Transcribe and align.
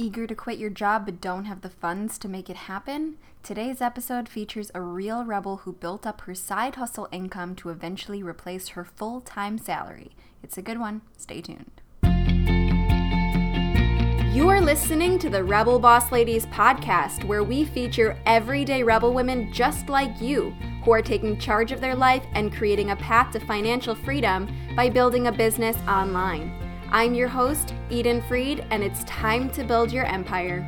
Eager 0.00 0.28
to 0.28 0.34
quit 0.36 0.60
your 0.60 0.70
job 0.70 1.06
but 1.06 1.20
don't 1.20 1.46
have 1.46 1.62
the 1.62 1.68
funds 1.68 2.18
to 2.18 2.28
make 2.28 2.48
it 2.48 2.54
happen? 2.54 3.16
Today's 3.42 3.80
episode 3.80 4.28
features 4.28 4.70
a 4.72 4.80
real 4.80 5.24
rebel 5.24 5.56
who 5.56 5.72
built 5.72 6.06
up 6.06 6.20
her 6.20 6.36
side 6.36 6.76
hustle 6.76 7.08
income 7.10 7.56
to 7.56 7.70
eventually 7.70 8.22
replace 8.22 8.68
her 8.68 8.84
full 8.84 9.20
time 9.20 9.58
salary. 9.58 10.12
It's 10.40 10.56
a 10.56 10.62
good 10.62 10.78
one. 10.78 11.02
Stay 11.16 11.40
tuned. 11.40 11.82
You 14.32 14.48
are 14.48 14.60
listening 14.60 15.18
to 15.18 15.28
the 15.28 15.42
Rebel 15.42 15.80
Boss 15.80 16.12
Ladies 16.12 16.46
podcast, 16.46 17.24
where 17.24 17.42
we 17.42 17.64
feature 17.64 18.16
everyday 18.24 18.84
rebel 18.84 19.12
women 19.12 19.52
just 19.52 19.88
like 19.88 20.20
you 20.20 20.50
who 20.84 20.92
are 20.92 21.02
taking 21.02 21.40
charge 21.40 21.72
of 21.72 21.80
their 21.80 21.96
life 21.96 22.22
and 22.34 22.54
creating 22.54 22.90
a 22.90 22.96
path 22.96 23.32
to 23.32 23.40
financial 23.40 23.96
freedom 23.96 24.48
by 24.76 24.88
building 24.88 25.26
a 25.26 25.32
business 25.32 25.76
online. 25.88 26.67
I'm 26.90 27.12
your 27.12 27.28
host, 27.28 27.74
Eden 27.90 28.22
Fried, 28.22 28.66
and 28.70 28.82
it's 28.82 29.04
time 29.04 29.50
to 29.50 29.62
build 29.62 29.92
your 29.92 30.06
empire. 30.06 30.66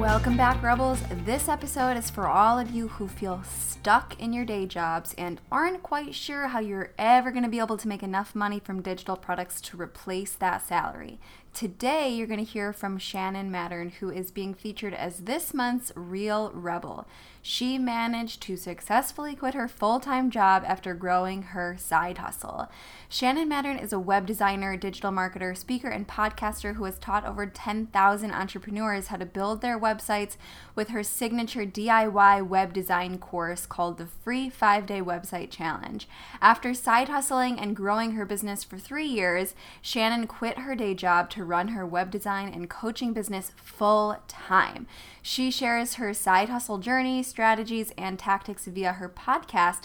Welcome 0.00 0.38
back, 0.38 0.62
Rebels. 0.62 1.02
This 1.26 1.50
episode 1.50 1.98
is 1.98 2.08
for 2.08 2.26
all 2.26 2.58
of 2.58 2.70
you 2.70 2.88
who 2.88 3.06
feel 3.06 3.42
stuck 3.44 4.18
in 4.18 4.32
your 4.32 4.46
day 4.46 4.64
jobs 4.64 5.14
and 5.18 5.38
aren't 5.52 5.82
quite 5.82 6.14
sure 6.14 6.48
how 6.48 6.60
you're 6.60 6.92
ever 6.98 7.30
going 7.30 7.44
to 7.44 7.50
be 7.50 7.58
able 7.58 7.76
to 7.76 7.88
make 7.88 8.02
enough 8.02 8.34
money 8.34 8.58
from 8.58 8.80
digital 8.80 9.16
products 9.16 9.60
to 9.60 9.76
replace 9.76 10.32
that 10.32 10.66
salary. 10.66 11.20
Today, 11.56 12.10
you're 12.10 12.26
going 12.26 12.44
to 12.44 12.52
hear 12.52 12.70
from 12.74 12.98
Shannon 12.98 13.50
Mattern, 13.50 13.92
who 13.94 14.10
is 14.10 14.30
being 14.30 14.52
featured 14.52 14.92
as 14.92 15.20
this 15.20 15.54
month's 15.54 15.90
Real 15.96 16.50
Rebel. 16.52 17.08
She 17.40 17.78
managed 17.78 18.42
to 18.42 18.58
successfully 18.58 19.34
quit 19.34 19.54
her 19.54 19.66
full 19.66 19.98
time 19.98 20.30
job 20.30 20.64
after 20.66 20.92
growing 20.92 21.42
her 21.42 21.76
side 21.78 22.18
hustle. 22.18 22.68
Shannon 23.08 23.48
Mattern 23.48 23.78
is 23.78 23.92
a 23.92 23.98
web 23.98 24.26
designer, 24.26 24.76
digital 24.76 25.12
marketer, 25.12 25.56
speaker, 25.56 25.88
and 25.88 26.06
podcaster 26.06 26.74
who 26.74 26.84
has 26.84 26.98
taught 26.98 27.24
over 27.24 27.46
10,000 27.46 28.32
entrepreneurs 28.32 29.06
how 29.06 29.16
to 29.16 29.24
build 29.24 29.62
their 29.62 29.78
websites 29.78 30.36
with 30.74 30.88
her 30.88 31.02
signature 31.02 31.64
DIY 31.64 32.46
web 32.46 32.74
design 32.74 33.16
course 33.16 33.64
called 33.64 33.96
the 33.96 34.06
Free 34.06 34.50
5 34.50 34.84
Day 34.84 35.00
Website 35.00 35.50
Challenge. 35.50 36.06
After 36.42 36.74
side 36.74 37.08
hustling 37.08 37.58
and 37.58 37.76
growing 37.76 38.12
her 38.12 38.26
business 38.26 38.62
for 38.62 38.76
three 38.76 39.06
years, 39.06 39.54
Shannon 39.80 40.26
quit 40.26 40.58
her 40.58 40.74
day 40.74 40.92
job 40.92 41.30
to 41.30 41.45
run 41.46 41.68
her 41.68 41.86
web 41.86 42.10
design 42.10 42.48
and 42.48 42.68
coaching 42.68 43.12
business 43.12 43.52
full 43.56 44.16
time. 44.28 44.86
She 45.22 45.50
shares 45.50 45.94
her 45.94 46.12
side 46.12 46.48
hustle 46.48 46.78
journey, 46.78 47.22
strategies, 47.22 47.92
and 47.96 48.18
tactics 48.18 48.66
via 48.66 48.92
her 48.92 49.08
podcast, 49.08 49.82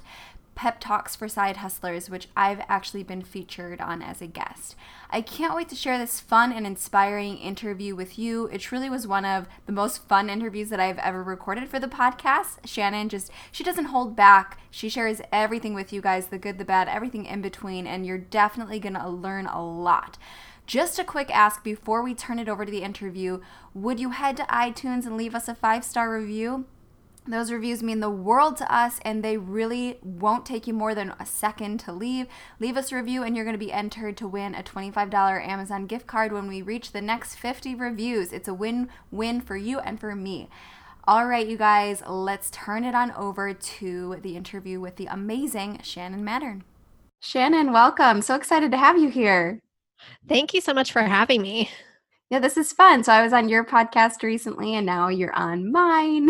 Pep 0.53 0.79
Talks 0.79 1.15
for 1.15 1.27
Side 1.27 1.57
Hustlers, 1.57 2.09
which 2.09 2.27
I've 2.35 2.61
actually 2.67 3.03
been 3.03 3.23
featured 3.23 3.81
on 3.81 4.01
as 4.01 4.21
a 4.21 4.27
guest. 4.27 4.75
I 5.09 5.21
can't 5.21 5.55
wait 5.55 5.69
to 5.69 5.75
share 5.75 5.97
this 5.97 6.19
fun 6.19 6.51
and 6.51 6.67
inspiring 6.67 7.37
interview 7.37 7.95
with 7.95 8.19
you. 8.19 8.47
It 8.47 8.59
truly 8.59 8.89
was 8.89 9.07
one 9.07 9.25
of 9.25 9.47
the 9.65 9.71
most 9.71 10.07
fun 10.07 10.29
interviews 10.29 10.69
that 10.69 10.79
I've 10.79 10.99
ever 10.99 11.23
recorded 11.23 11.69
for 11.69 11.79
the 11.79 11.87
podcast. 11.87 12.59
Shannon 12.65 13.09
just, 13.09 13.31
she 13.51 13.63
doesn't 13.63 13.85
hold 13.85 14.15
back. 14.15 14.59
She 14.69 14.89
shares 14.89 15.21
everything 15.31 15.73
with 15.73 15.91
you 15.91 16.01
guys 16.01 16.27
the 16.27 16.37
good, 16.37 16.57
the 16.57 16.65
bad, 16.65 16.87
everything 16.87 17.25
in 17.25 17.41
between, 17.41 17.87
and 17.87 18.05
you're 18.05 18.17
definitely 18.17 18.79
going 18.79 18.95
to 18.95 19.09
learn 19.09 19.47
a 19.47 19.65
lot. 19.65 20.17
Just 20.71 20.97
a 20.97 21.03
quick 21.03 21.29
ask 21.35 21.65
before 21.65 22.01
we 22.01 22.15
turn 22.15 22.39
it 22.39 22.47
over 22.47 22.63
to 22.63 22.71
the 22.71 22.81
interview 22.81 23.41
would 23.73 23.99
you 23.99 24.11
head 24.11 24.37
to 24.37 24.43
iTunes 24.43 25.05
and 25.05 25.17
leave 25.17 25.35
us 25.35 25.49
a 25.49 25.53
five 25.53 25.83
star 25.83 26.17
review? 26.17 26.63
Those 27.27 27.51
reviews 27.51 27.83
mean 27.83 27.99
the 27.99 28.09
world 28.09 28.55
to 28.55 28.73
us, 28.73 29.01
and 29.03 29.21
they 29.21 29.35
really 29.35 29.99
won't 30.01 30.45
take 30.45 30.67
you 30.67 30.73
more 30.73 30.95
than 30.95 31.13
a 31.19 31.25
second 31.25 31.81
to 31.81 31.91
leave. 31.91 32.27
Leave 32.57 32.77
us 32.77 32.89
a 32.89 32.95
review, 32.95 33.21
and 33.21 33.35
you're 33.35 33.43
going 33.43 33.53
to 33.53 33.59
be 33.59 33.73
entered 33.73 34.15
to 34.15 34.29
win 34.29 34.55
a 34.55 34.63
$25 34.63 35.13
Amazon 35.45 35.87
gift 35.87 36.07
card 36.07 36.31
when 36.31 36.47
we 36.47 36.61
reach 36.61 36.93
the 36.93 37.01
next 37.01 37.35
50 37.35 37.75
reviews. 37.75 38.31
It's 38.31 38.47
a 38.47 38.53
win 38.53 38.87
win 39.11 39.41
for 39.41 39.57
you 39.57 39.79
and 39.79 39.99
for 39.99 40.15
me. 40.15 40.47
All 41.05 41.27
right, 41.27 41.47
you 41.47 41.57
guys, 41.57 42.01
let's 42.07 42.49
turn 42.49 42.85
it 42.85 42.95
on 42.95 43.11
over 43.11 43.53
to 43.53 44.19
the 44.21 44.37
interview 44.37 44.79
with 44.79 44.95
the 44.95 45.07
amazing 45.07 45.81
Shannon 45.83 46.23
Mattern. 46.23 46.61
Shannon, 47.19 47.73
welcome. 47.73 48.21
So 48.21 48.35
excited 48.35 48.71
to 48.71 48.77
have 48.77 48.97
you 48.97 49.09
here. 49.09 49.59
Thank 50.27 50.53
you 50.53 50.61
so 50.61 50.73
much 50.73 50.91
for 50.91 51.01
having 51.01 51.41
me. 51.41 51.69
Yeah, 52.31 52.39
this 52.39 52.55
is 52.55 52.71
fun. 52.71 53.03
So 53.03 53.11
I 53.11 53.21
was 53.21 53.33
on 53.33 53.49
your 53.49 53.65
podcast 53.65 54.23
recently, 54.23 54.75
and 54.75 54.85
now 54.85 55.09
you're 55.09 55.33
on 55.33 55.69
mine, 55.69 56.29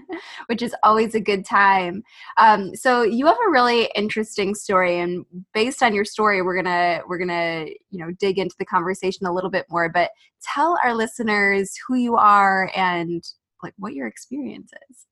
which 0.46 0.62
is 0.62 0.74
always 0.82 1.14
a 1.14 1.20
good 1.20 1.44
time. 1.44 2.02
Um, 2.38 2.74
so 2.74 3.02
you 3.02 3.26
have 3.26 3.36
a 3.46 3.50
really 3.50 3.90
interesting 3.94 4.54
story, 4.54 4.98
and 4.98 5.26
based 5.52 5.82
on 5.82 5.94
your 5.94 6.06
story, 6.06 6.40
we're 6.40 6.56
gonna 6.56 7.02
we're 7.06 7.18
gonna 7.18 7.66
you 7.90 7.98
know 7.98 8.12
dig 8.12 8.38
into 8.38 8.54
the 8.58 8.64
conversation 8.64 9.26
a 9.26 9.32
little 9.32 9.50
bit 9.50 9.66
more. 9.68 9.90
But 9.90 10.12
tell 10.42 10.78
our 10.82 10.94
listeners 10.94 11.74
who 11.86 11.96
you 11.96 12.16
are 12.16 12.70
and 12.74 13.22
like 13.62 13.74
what 13.76 13.92
your 13.92 14.06
experience 14.06 14.72
is. 14.88 15.06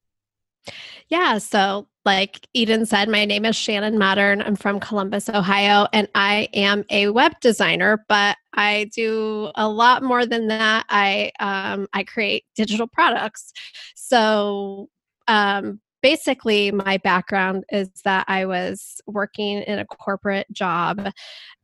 Yeah. 1.09 1.39
So, 1.39 1.89
like 2.05 2.47
Eden 2.55 2.87
said, 2.87 3.09
my 3.09 3.25
name 3.25 3.45
is 3.45 3.57
Shannon 3.57 3.99
Mattern. 3.99 4.43
I'm 4.47 4.57
from 4.57 4.81
Columbus, 4.81 5.29
Ohio, 5.29 5.87
and 5.93 6.09
I 6.15 6.49
am 6.55 6.85
a 6.91 7.11
web 7.11 7.33
designer, 7.41 8.05
but 8.09 8.37
I 8.55 8.91
do 8.95 9.51
a 9.55 9.69
lot 9.69 10.03
more 10.03 10.25
than 10.25 10.49
that. 10.49 10.87
I 10.89 11.33
um, 11.41 11.89
I 11.93 12.05
create 12.05 12.45
digital 12.55 12.87
products. 12.87 13.53
So, 13.95 14.89
um, 15.29 15.81
basically 16.03 16.71
my 16.71 16.99
background 16.99 17.65
is 17.71 17.89
that 18.05 18.25
I 18.29 18.47
was 18.47 19.01
working 19.07 19.63
in 19.63 19.79
a 19.79 19.87
corporate 19.87 20.47
job 20.53 21.11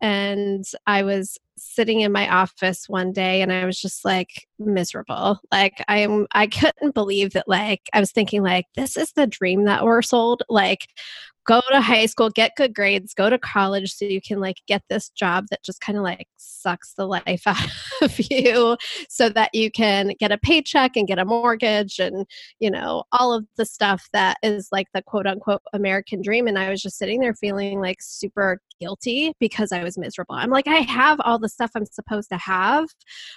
and 0.00 0.64
I 0.86 1.02
was 1.02 1.38
sitting 1.58 2.00
in 2.00 2.12
my 2.12 2.28
office 2.28 2.88
one 2.88 3.12
day 3.12 3.40
and 3.40 3.52
I 3.52 3.64
was 3.64 3.80
just 3.80 4.04
like 4.04 4.46
miserable. 4.58 5.40
Like 5.50 5.82
I 5.88 5.98
am 5.98 6.26
I 6.32 6.46
couldn't 6.46 6.94
believe 6.94 7.32
that 7.32 7.48
like 7.48 7.82
I 7.92 8.00
was 8.00 8.12
thinking 8.12 8.42
like 8.42 8.66
this 8.74 8.96
is 8.96 9.12
the 9.12 9.26
dream 9.26 9.64
that 9.64 9.84
we're 9.84 10.02
sold. 10.02 10.42
Like 10.48 10.88
go 11.46 11.62
to 11.70 11.80
high 11.80 12.06
school, 12.06 12.28
get 12.30 12.52
good 12.56 12.74
grades, 12.74 13.14
go 13.14 13.30
to 13.30 13.38
college 13.38 13.92
so 13.92 14.04
you 14.04 14.20
can 14.20 14.40
like 14.40 14.56
get 14.66 14.82
this 14.90 15.10
job 15.10 15.46
that 15.50 15.62
just 15.62 15.80
kind 15.80 15.96
of 15.96 16.04
like 16.04 16.26
sucks 16.36 16.94
the 16.94 17.06
life 17.06 17.42
out 17.46 17.70
of 18.02 18.18
you 18.30 18.76
so 19.08 19.28
that 19.28 19.54
you 19.54 19.70
can 19.70 20.12
get 20.18 20.32
a 20.32 20.38
paycheck 20.38 20.96
and 20.96 21.06
get 21.06 21.18
a 21.18 21.24
mortgage 21.24 21.98
and, 21.98 22.26
you 22.58 22.70
know, 22.70 23.04
all 23.12 23.32
of 23.32 23.46
the 23.56 23.64
stuff 23.64 24.08
that 24.12 24.36
is 24.42 24.68
like 24.72 24.88
the 24.92 25.02
quote 25.02 25.26
unquote 25.26 25.62
American 25.72 26.20
dream. 26.20 26.46
And 26.46 26.58
I 26.58 26.70
was 26.70 26.82
just 26.82 26.98
sitting 26.98 27.20
there 27.20 27.34
feeling 27.34 27.80
like 27.80 27.98
super 28.00 28.60
guilty 28.80 29.32
because 29.38 29.72
I 29.72 29.82
was 29.82 29.96
miserable. 29.96 30.34
I'm 30.34 30.50
like, 30.50 30.68
I 30.68 30.76
have 30.76 31.20
all 31.20 31.38
the 31.38 31.48
stuff 31.48 31.70
I'm 31.74 31.86
supposed 31.86 32.28
to 32.30 32.38
have, 32.38 32.88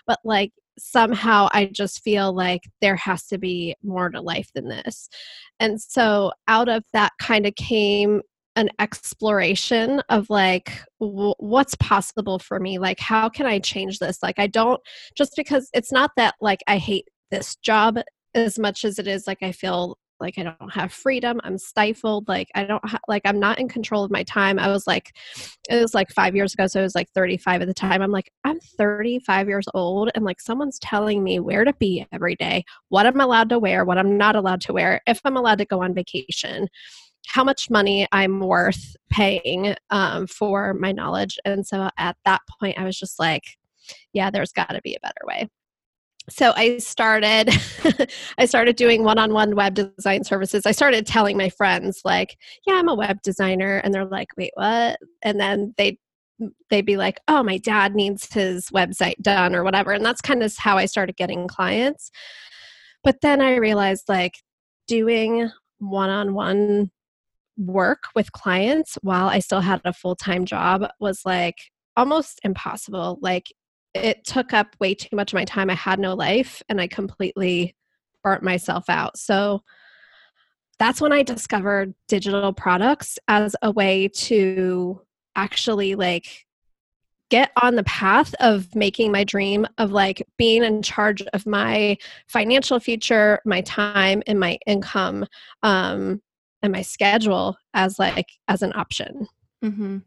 but 0.08 0.20
like 0.24 0.52
somehow 0.80 1.48
I 1.52 1.66
just 1.66 2.02
feel 2.02 2.34
like 2.34 2.62
there 2.82 2.96
has 2.96 3.26
to 3.28 3.38
be 3.38 3.76
more 3.84 4.10
to 4.10 4.22
life 4.22 4.50
than 4.54 4.70
this. 4.70 5.10
And 5.60 5.82
so 5.82 6.32
out 6.48 6.70
of 6.70 6.84
that 6.94 7.12
kind 7.20 7.46
of 7.46 7.56
came 7.56 8.22
an 8.56 8.70
exploration 8.80 10.02
of 10.10 10.30
like 10.30 10.84
w- 11.00 11.34
what's 11.38 11.76
possible 11.76 12.40
for 12.40 12.60
me 12.60 12.78
like 12.78 13.00
how 13.00 13.30
can 13.30 13.46
i 13.46 13.60
change 13.60 14.00
this 14.00 14.22
like 14.22 14.38
i 14.40 14.48
don't 14.48 14.82
just 15.16 15.34
because 15.38 15.70
it's 15.74 15.92
not 15.92 16.12
that 16.18 16.34
like 16.42 16.60
i 16.68 16.78
hate 16.78 17.06
this 17.32 17.56
job 17.58 18.00
as 18.34 18.60
much 18.60 18.84
as 18.84 19.00
it 19.00 19.08
is 19.08 19.28
like 19.28 19.38
i 19.42 19.52
feel 19.52 19.98
like 20.20 20.38
i 20.38 20.44
don't 20.44 20.74
have 20.74 20.92
freedom 20.92 21.40
i'm 21.44 21.58
stifled 21.58 22.28
like 22.28 22.50
i 22.56 22.64
don't 22.64 22.88
ha- 22.88 23.00
like 23.08 23.22
i'm 23.26 23.40
not 23.40 23.60
in 23.60 23.68
control 23.68 24.04
of 24.04 24.12
my 24.12 24.24
time 24.24 24.60
i 24.60 24.68
was 24.68 24.86
like 24.88 25.16
it 25.70 25.82
was 25.82 25.94
like 25.94 26.10
five 26.10 26.36
years 26.36 26.54
ago 26.54 26.68
so 26.68 26.80
i 26.80 26.84
was 26.84 26.96
like 26.96 27.10
35 27.10 27.62
at 27.62 27.68
the 27.68 27.74
time 27.74 28.02
i'm 28.02 28.12
like 28.12 28.32
i'm 28.44 28.60
35 28.60 29.48
years 29.48 29.66
old 29.74 30.10
and 30.16 30.26
like 30.26 30.42
someone's 30.42 30.80
telling 30.80 31.24
me 31.24 31.40
where 31.40 31.64
to 31.64 31.74
be 31.74 32.06
every 32.12 32.36
day 32.36 32.64
what 32.90 33.06
i'm 33.06 33.22
allowed 33.22 33.50
to 33.50 33.60
wear 33.60 33.86
what 33.86 33.98
i'm 33.98 34.18
not 34.18 34.36
allowed 34.36 34.62
to 34.62 34.74
wear 34.74 35.02
if 35.08 35.20
i'm 35.26 35.38
allowed 35.38 35.58
to 35.58 35.66
go 35.66 35.82
on 35.82 35.94
vacation 35.94 36.68
how 37.28 37.44
much 37.44 37.70
money 37.70 38.08
i'm 38.12 38.40
worth 38.40 38.96
paying 39.10 39.76
um, 39.90 40.26
for 40.28 40.74
my 40.74 40.92
knowledge 40.92 41.38
and 41.46 41.66
so 41.66 41.90
at 41.98 42.18
that 42.26 42.42
point 42.60 42.78
i 42.78 42.84
was 42.84 42.98
just 42.98 43.20
like 43.20 43.44
yeah 44.14 44.30
there's 44.30 44.52
got 44.52 44.70
to 44.70 44.82
be 44.84 44.96
a 44.96 45.00
better 45.02 45.22
way 45.26 45.48
so 46.30 46.54
i 46.56 46.78
started 46.78 47.50
i 48.38 48.46
started 48.46 48.76
doing 48.76 49.04
one-on-one 49.04 49.56
web 49.56 49.74
design 49.74 50.24
services. 50.24 50.66
I 50.66 50.72
started 50.72 51.06
telling 51.06 51.38
my 51.38 51.50
friends 51.50 52.02
like 52.06 52.38
yeah 52.66 52.76
i'm 52.76 52.90
a 52.90 52.96
web 52.96 53.22
designer 53.22 53.78
and 53.78 53.94
they're 53.94 54.06
like 54.06 54.30
wait 54.38 54.52
what? 54.56 55.00
And 55.22 55.40
then 55.40 55.74
they 55.78 55.98
they'd 56.70 56.86
be 56.86 56.98
like 56.98 57.20
oh 57.28 57.44
my 57.44 57.58
dad 57.58 57.96
needs 57.96 58.32
his 58.34 58.68
website 58.70 59.18
done 59.22 59.56
or 59.56 59.64
whatever 59.64 59.92
and 59.92 60.06
that's 60.06 60.22
kind 60.22 60.44
of 60.44 60.56
how 60.58 60.78
i 60.78 60.86
started 60.86 61.18
getting 61.18 61.48
clients. 61.48 62.12
But 63.04 63.22
then 63.22 63.42
i 63.42 63.56
realized 63.56 64.06
like 64.08 64.36
doing 64.88 65.50
one-on-one 65.80 66.92
work 67.58 68.04
with 68.16 68.32
clients 68.32 68.98
while 69.02 69.28
i 69.28 69.40
still 69.40 69.62
had 69.62 69.82
a 69.86 69.94
full-time 69.94 70.46
job 70.46 70.86
was 71.00 71.22
like 71.26 71.58
almost 72.00 72.40
impossible. 72.44 73.20
Like 73.22 73.48
it 74.00 74.26
took 74.26 74.54
up 74.54 74.76
way 74.80 74.94
too 74.94 75.16
much 75.16 75.34
of 75.34 75.38
my 75.38 75.46
time. 75.46 75.70
I 75.70 75.76
had 75.76 76.00
no 76.00 76.14
life 76.14 76.62
and 76.70 76.80
I 76.80 76.88
completely 76.88 77.76
burnt 78.24 78.44
myself 78.44 78.90
out. 78.90 79.18
So 79.18 79.64
that's 80.78 81.02
when 81.02 81.12
I 81.12 81.24
discovered 81.24 81.94
digital 82.08 82.54
products 82.54 83.20
as 83.28 83.56
a 83.62 83.72
way 83.72 84.08
to 84.08 85.02
actually 85.36 85.96
like 85.96 86.46
get 87.30 87.52
on 87.62 87.76
the 87.76 87.84
path 87.84 88.34
of 88.40 88.74
making 88.76 89.12
my 89.12 89.24
dream 89.24 89.66
of 89.78 89.92
like 89.92 90.26
being 90.38 90.64
in 90.64 90.82
charge 90.82 91.22
of 91.34 91.46
my 91.46 91.98
financial 92.28 92.80
future, 92.80 93.40
my 93.46 93.62
time, 93.62 94.24
and 94.26 94.40
my 94.40 94.58
income, 94.66 95.26
um, 95.64 96.22
and 96.62 96.74
my 96.74 96.82
schedule 96.82 97.56
as 97.74 98.00
like 98.00 98.28
as 98.48 98.62
an 98.62 98.74
option. 98.76 99.28
Mm-hmm. 99.64 100.00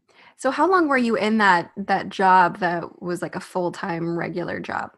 So, 0.43 0.51
how 0.51 0.69
long 0.69 0.89
were 0.89 0.97
you 0.97 1.15
in 1.15 1.37
that 1.37 1.71
that 1.77 2.09
job 2.09 2.57
that 2.57 3.01
was 3.01 3.21
like 3.21 3.37
a 3.37 3.39
full 3.39 3.71
time 3.71 4.17
regular 4.17 4.59
job? 4.59 4.91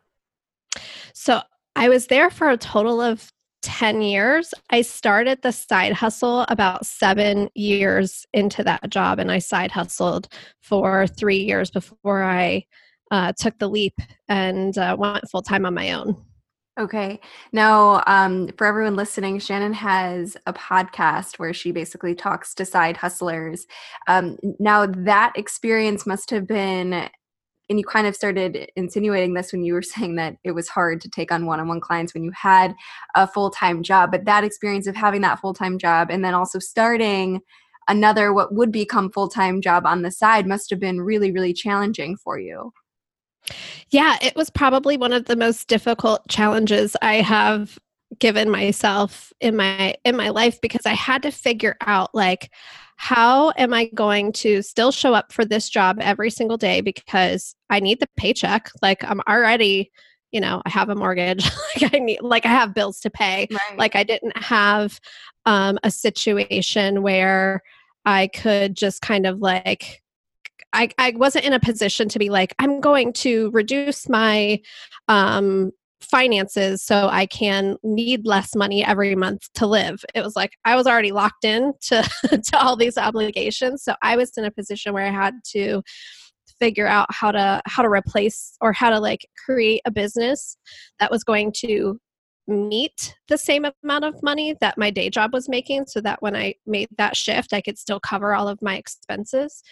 So, 1.13 1.41
I 1.75 1.87
was 1.87 2.07
there 2.07 2.31
for 2.31 2.49
a 2.49 2.57
total 2.57 2.99
of 2.99 3.31
10 3.61 4.01
years. 4.01 4.55
I 4.71 4.81
started 4.81 5.43
the 5.43 5.51
side 5.51 5.93
hustle 5.93 6.47
about 6.49 6.87
seven 6.87 7.49
years 7.53 8.25
into 8.33 8.63
that 8.63 8.89
job, 8.89 9.19
and 9.19 9.31
I 9.31 9.37
side 9.37 9.69
hustled 9.69 10.29
for 10.63 11.05
three 11.05 11.43
years 11.43 11.69
before 11.69 12.23
I 12.23 12.65
uh, 13.11 13.33
took 13.37 13.59
the 13.59 13.69
leap 13.69 13.99
and 14.27 14.75
uh, 14.75 14.95
went 14.97 15.29
full 15.29 15.43
time 15.43 15.67
on 15.67 15.75
my 15.75 15.91
own. 15.91 16.25
Okay. 16.77 17.21
Now, 17.53 18.03
um, 18.05 18.49
for 18.57 18.67
everyone 18.67 18.97
listening, 18.97 19.39
Shannon 19.39 19.71
has 19.73 20.35
a 20.45 20.51
podcast 20.51 21.39
where 21.39 21.53
she 21.53 21.71
basically 21.71 22.13
talks 22.13 22.53
to 22.55 22.65
side 22.65 22.97
hustlers. 22.97 23.65
Um, 24.07 24.37
now, 24.59 24.85
that 24.85 25.31
experience 25.37 26.05
must 26.05 26.29
have 26.31 26.45
been 26.45 27.09
and 27.67 27.79
you 27.79 27.85
kind 27.85 28.05
of 28.05 28.15
started 28.15 28.69
insinuating 28.75 29.33
this 29.33 29.51
when 29.51 29.63
you 29.63 29.73
were 29.73 29.81
saying 29.81 30.15
that 30.15 30.35
it 30.43 30.51
was 30.51 30.67
hard 30.67 31.01
to 31.01 31.09
take 31.09 31.31
on 31.31 31.45
one-on-one 31.45 31.79
clients 31.79 32.13
when 32.13 32.23
you 32.23 32.31
had 32.31 32.75
a 33.15 33.25
full-time 33.25 33.81
job 33.81 34.11
but 34.11 34.25
that 34.25 34.43
experience 34.43 34.85
of 34.85 34.95
having 34.95 35.21
that 35.21 35.39
full-time 35.39 35.77
job 35.79 36.09
and 36.11 36.23
then 36.23 36.33
also 36.33 36.59
starting 36.59 37.41
another 37.87 38.33
what 38.33 38.53
would 38.53 38.71
become 38.71 39.11
full-time 39.11 39.61
job 39.61 39.85
on 39.85 40.03
the 40.03 40.11
side 40.11 40.45
must 40.45 40.69
have 40.69 40.79
been 40.79 41.01
really 41.01 41.31
really 41.31 41.53
challenging 41.53 42.15
for 42.17 42.37
you 42.37 42.71
yeah 43.91 44.17
it 44.21 44.35
was 44.35 44.49
probably 44.49 44.97
one 44.97 45.13
of 45.13 45.25
the 45.25 45.35
most 45.35 45.67
difficult 45.67 46.27
challenges 46.27 46.95
i 47.01 47.15
have 47.15 47.77
given 48.19 48.49
myself 48.49 49.33
in 49.41 49.55
my 49.55 49.93
in 50.03 50.15
my 50.15 50.29
life 50.29 50.59
because 50.61 50.85
i 50.85 50.93
had 50.93 51.23
to 51.23 51.31
figure 51.31 51.75
out 51.81 52.13
like 52.13 52.49
how 52.97 53.51
am 53.57 53.73
I 53.73 53.85
going 53.93 54.31
to 54.33 54.61
still 54.61 54.91
show 54.91 55.13
up 55.13 55.31
for 55.31 55.45
this 55.45 55.69
job 55.69 55.97
every 55.99 56.29
single 56.29 56.57
day 56.57 56.81
because 56.81 57.55
I 57.69 57.79
need 57.79 57.99
the 57.99 58.07
paycheck? 58.17 58.69
Like 58.81 59.03
I'm 59.03 59.21
already, 59.27 59.91
you 60.31 60.39
know, 60.39 60.61
I 60.65 60.69
have 60.69 60.89
a 60.89 60.95
mortgage, 60.95 61.43
like 61.81 61.93
I 61.93 61.99
need 61.99 62.21
like 62.21 62.45
I 62.45 62.49
have 62.49 62.73
bills 62.73 62.99
to 63.01 63.09
pay. 63.09 63.47
Right. 63.51 63.77
Like 63.77 63.95
I 63.95 64.03
didn't 64.03 64.37
have 64.37 64.99
um 65.45 65.77
a 65.83 65.91
situation 65.91 67.01
where 67.01 67.61
I 68.05 68.27
could 68.27 68.75
just 68.75 69.01
kind 69.01 69.25
of 69.25 69.39
like 69.39 70.01
I, 70.75 70.89
I 70.97 71.13
wasn't 71.15 71.45
in 71.45 71.53
a 71.53 71.59
position 71.59 72.09
to 72.09 72.19
be 72.19 72.29
like, 72.29 72.53
I'm 72.59 72.81
going 72.81 73.13
to 73.13 73.49
reduce 73.51 74.09
my 74.09 74.59
um 75.07 75.71
finances 76.01 76.83
so 76.83 77.07
I 77.07 77.25
can 77.25 77.77
need 77.83 78.25
less 78.25 78.55
money 78.55 78.85
every 78.85 79.15
month 79.15 79.51
to 79.55 79.65
live. 79.65 80.03
It 80.13 80.21
was 80.21 80.35
like 80.35 80.51
I 80.63 80.75
was 80.75 80.87
already 80.87 81.11
locked 81.11 81.45
in 81.45 81.73
to, 81.87 82.03
to 82.29 82.59
all 82.59 82.75
these 82.75 82.97
obligations. 82.97 83.83
So 83.83 83.95
I 84.01 84.15
was 84.15 84.31
in 84.37 84.45
a 84.45 84.51
position 84.51 84.93
where 84.93 85.05
I 85.05 85.11
had 85.11 85.33
to 85.53 85.81
figure 86.59 86.87
out 86.87 87.07
how 87.09 87.31
to 87.31 87.61
how 87.65 87.83
to 87.83 87.89
replace 87.89 88.55
or 88.61 88.71
how 88.71 88.89
to 88.89 88.99
like 88.99 89.27
create 89.45 89.81
a 89.85 89.91
business 89.91 90.57
that 90.99 91.11
was 91.11 91.23
going 91.23 91.51
to 91.51 91.99
meet 92.47 93.15
the 93.27 93.37
same 93.37 93.65
amount 93.83 94.05
of 94.05 94.21
money 94.21 94.55
that 94.61 94.77
my 94.77 94.91
day 94.91 95.09
job 95.09 95.33
was 95.33 95.49
making 95.49 95.85
so 95.87 95.99
that 95.99 96.21
when 96.21 96.35
I 96.35 96.53
made 96.65 96.87
that 96.97 97.17
shift 97.17 97.53
I 97.53 97.61
could 97.61 97.77
still 97.77 97.99
cover 97.99 98.35
all 98.35 98.47
of 98.47 98.61
my 98.61 98.77
expenses. 98.77 99.63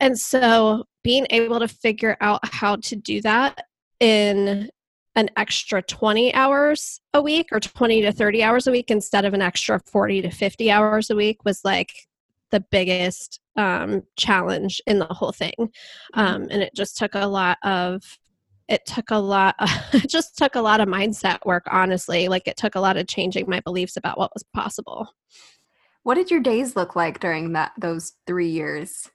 And 0.00 0.18
so 0.18 0.84
being 1.02 1.26
able 1.30 1.60
to 1.60 1.68
figure 1.68 2.16
out 2.20 2.40
how 2.44 2.76
to 2.76 2.96
do 2.96 3.20
that 3.22 3.64
in 4.00 4.70
an 5.14 5.30
extra 5.36 5.80
20 5.80 6.34
hours 6.34 7.00
a 7.14 7.22
week 7.22 7.48
or 7.50 7.58
20 7.58 8.02
to 8.02 8.12
30 8.12 8.42
hours 8.42 8.66
a 8.66 8.70
week 8.70 8.90
instead 8.90 9.24
of 9.24 9.32
an 9.32 9.40
extra 9.40 9.80
40 9.86 10.22
to 10.22 10.30
50 10.30 10.70
hours 10.70 11.08
a 11.08 11.16
week 11.16 11.42
was 11.44 11.60
like 11.64 11.90
the 12.50 12.60
biggest 12.60 13.40
um, 13.56 14.02
challenge 14.16 14.82
in 14.86 14.98
the 14.98 15.06
whole 15.06 15.32
thing. 15.32 15.54
Mm-hmm. 15.58 16.20
Um, 16.20 16.46
and 16.50 16.62
it 16.62 16.74
just 16.74 16.96
took 16.96 17.14
a 17.14 17.26
lot 17.26 17.58
of 17.62 18.02
it 18.68 18.84
took 18.84 19.10
a 19.10 19.16
lot 19.18 19.54
it 19.92 20.08
just 20.08 20.36
took 20.36 20.54
a 20.56 20.60
lot 20.60 20.80
of 20.80 20.88
mindset 20.88 21.38
work 21.44 21.64
honestly 21.70 22.26
like 22.26 22.48
it 22.48 22.56
took 22.56 22.74
a 22.74 22.80
lot 22.80 22.96
of 22.96 23.06
changing 23.06 23.48
my 23.48 23.60
beliefs 23.60 23.96
about 23.96 24.18
what 24.18 24.32
was 24.34 24.42
possible 24.54 25.08
what 26.02 26.16
did 26.16 26.32
your 26.32 26.40
days 26.40 26.74
look 26.74 26.96
like 26.96 27.20
during 27.20 27.52
that 27.52 27.70
those 27.78 28.14
three 28.26 28.48
years 28.48 29.08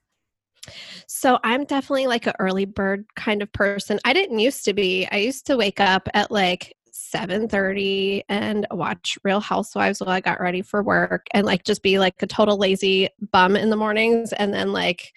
so 1.07 1.39
I'm 1.43 1.65
definitely 1.65 2.07
like 2.07 2.27
an 2.27 2.33
early 2.39 2.65
bird 2.65 3.05
kind 3.15 3.41
of 3.41 3.51
person. 3.51 3.99
I 4.05 4.13
didn't 4.13 4.39
used 4.39 4.65
to 4.65 4.73
be. 4.73 5.07
I 5.11 5.17
used 5.17 5.45
to 5.47 5.57
wake 5.57 5.79
up 5.79 6.07
at 6.13 6.31
like 6.31 6.75
7:30 6.93 8.23
and 8.29 8.67
watch 8.71 9.17
Real 9.23 9.39
Housewives 9.39 9.99
while 9.99 10.09
I 10.09 10.21
got 10.21 10.39
ready 10.39 10.61
for 10.61 10.83
work 10.83 11.25
and 11.33 11.45
like 11.45 11.63
just 11.63 11.83
be 11.83 11.99
like 11.99 12.21
a 12.21 12.27
total 12.27 12.57
lazy 12.57 13.09
bum 13.31 13.55
in 13.55 13.69
the 13.69 13.75
mornings 13.75 14.33
and 14.33 14.53
then 14.53 14.71
like 14.71 15.13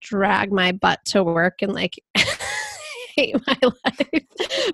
drag 0.00 0.52
my 0.52 0.72
butt 0.72 1.00
to 1.06 1.24
work 1.24 1.62
and 1.62 1.72
like 1.72 1.94
hate 3.16 3.36
my 3.46 3.58
life. 3.62 4.24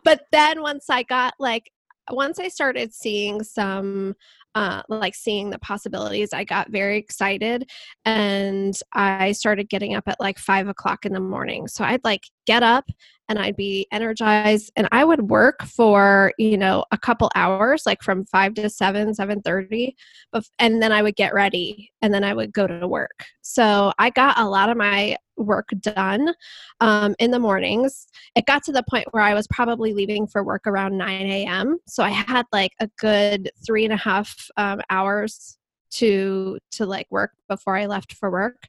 But 0.05 0.27
then 0.33 0.63
once 0.63 0.91
I 0.91 1.03
got 1.03 1.35
like 1.39 1.73
once 2.11 2.39
I 2.39 2.49
started 2.49 2.93
seeing 2.93 3.43
some 3.43 4.15
uh, 4.55 4.83
like 4.89 5.15
seeing 5.15 5.51
the 5.51 5.59
possibilities, 5.59 6.33
I 6.33 6.45
got 6.45 6.71
very 6.71 6.99
excited 6.99 7.71
and 8.05 8.75
I 8.93 9.33
started 9.33 9.69
getting 9.69 9.95
up 9.95 10.05
at 10.07 10.21
like 10.21 10.39
five 10.39 10.69
o'clock 10.69 11.05
in 11.07 11.13
the 11.13 11.21
morning. 11.21 11.69
So 11.69 11.85
I'd 11.85 12.05
like 12.05 12.25
get 12.47 12.63
up 12.63 12.85
and 13.33 13.39
I'd 13.39 13.57
be 13.57 13.87
energized 13.91 14.71
and 14.77 14.87
I 14.93 15.07
would 15.07 15.31
work 15.31 15.63
for, 15.63 16.35
you 16.37 16.59
know, 16.59 16.85
a 16.91 16.99
couple 16.99 17.31
hours, 17.35 17.85
like 17.87 18.03
from 18.03 18.27
five 18.27 18.53
to 18.55 18.69
seven, 18.69 19.15
seven 19.15 19.41
thirty, 19.41 19.97
but 20.33 20.45
and 20.59 20.83
then 20.83 20.93
I 20.93 21.01
would 21.01 21.17
get 21.17 21.33
ready 21.33 21.91
and 22.03 22.13
then 22.13 22.25
I 22.25 22.35
would 22.35 22.53
go 22.53 22.67
to 22.67 22.87
work. 22.87 23.25
So 23.41 23.91
I 23.99 24.11
got 24.11 24.39
a 24.39 24.47
lot 24.47 24.69
of 24.69 24.77
my 24.77 25.17
work 25.39 25.71
done 25.81 26.35
um, 26.81 27.15
in 27.19 27.31
the 27.31 27.39
mornings. 27.39 28.07
It 28.37 28.45
got 28.45 28.63
to 28.65 28.73
the 28.73 28.85
point 28.91 29.09
where 29.13 29.23
I 29.23 29.33
was 29.33 29.47
probably 29.49 29.95
leaving 29.95 30.27
for 30.27 30.45
work 30.45 30.67
around 30.67 30.99
9 30.99 31.27
a.m. 31.27 31.79
So 31.87 32.03
I 32.03 32.11
had 32.11 32.45
like 32.53 32.73
a 32.81 32.89
good 32.99 33.51
three 33.65 33.85
and 33.85 33.95
a 33.95 33.97
half 33.97 34.37
um, 34.59 34.83
hours 34.91 35.57
to 35.93 36.59
to 36.73 36.85
like 36.85 37.07
work 37.11 37.33
before 37.49 37.79
I 37.79 37.87
left 37.87 38.13
for 38.13 38.31
work. 38.31 38.69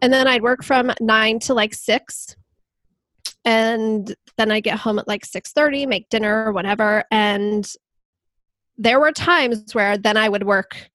And 0.00 0.12
then 0.12 0.28
I'd 0.28 0.42
work 0.42 0.62
from 0.62 0.92
nine 1.00 1.40
to 1.40 1.54
like 1.54 1.74
six. 1.74 2.36
And 3.44 4.14
then 4.36 4.50
I 4.50 4.60
get 4.60 4.78
home 4.78 4.98
at 4.98 5.08
like 5.08 5.24
6:30, 5.24 5.86
make 5.86 6.08
dinner, 6.08 6.46
or 6.46 6.52
whatever. 6.52 7.04
And 7.10 7.70
there 8.76 9.00
were 9.00 9.12
times 9.12 9.74
where 9.74 9.98
then 9.98 10.16
I 10.16 10.28
would 10.28 10.44
work 10.44 10.90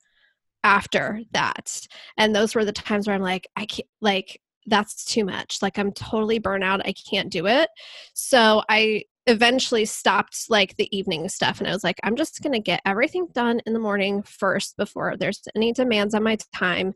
after 0.63 1.21
that. 1.31 1.87
And 2.17 2.35
those 2.35 2.55
were 2.55 2.65
the 2.65 2.71
times 2.71 3.07
where 3.07 3.15
I'm 3.15 3.21
like, 3.21 3.47
I 3.55 3.65
can't 3.65 3.87
like 4.01 4.41
that's 4.65 5.05
too 5.05 5.25
much. 5.25 5.59
Like 5.61 5.77
I'm 5.77 5.91
totally 5.91 6.39
burnout. 6.39 6.81
I 6.85 6.93
can't 6.93 7.31
do 7.31 7.45
it. 7.45 7.69
So 8.13 8.63
I 8.67 9.03
eventually 9.27 9.85
stopped 9.85 10.45
like 10.49 10.75
the 10.75 10.95
evening 10.95 11.29
stuff 11.29 11.59
and 11.59 11.67
I 11.67 11.71
was 11.71 11.83
like, 11.83 11.99
I'm 12.03 12.15
just 12.15 12.41
going 12.41 12.53
to 12.53 12.59
get 12.59 12.81
everything 12.85 13.27
done 13.33 13.61
in 13.65 13.73
the 13.73 13.79
morning 13.79 14.23
first 14.23 14.77
before 14.77 15.15
there's 15.17 15.41
any 15.55 15.73
demands 15.73 16.13
on 16.13 16.23
my 16.23 16.37
time. 16.53 16.93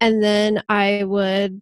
And 0.00 0.22
then 0.22 0.62
I 0.68 1.04
would, 1.04 1.60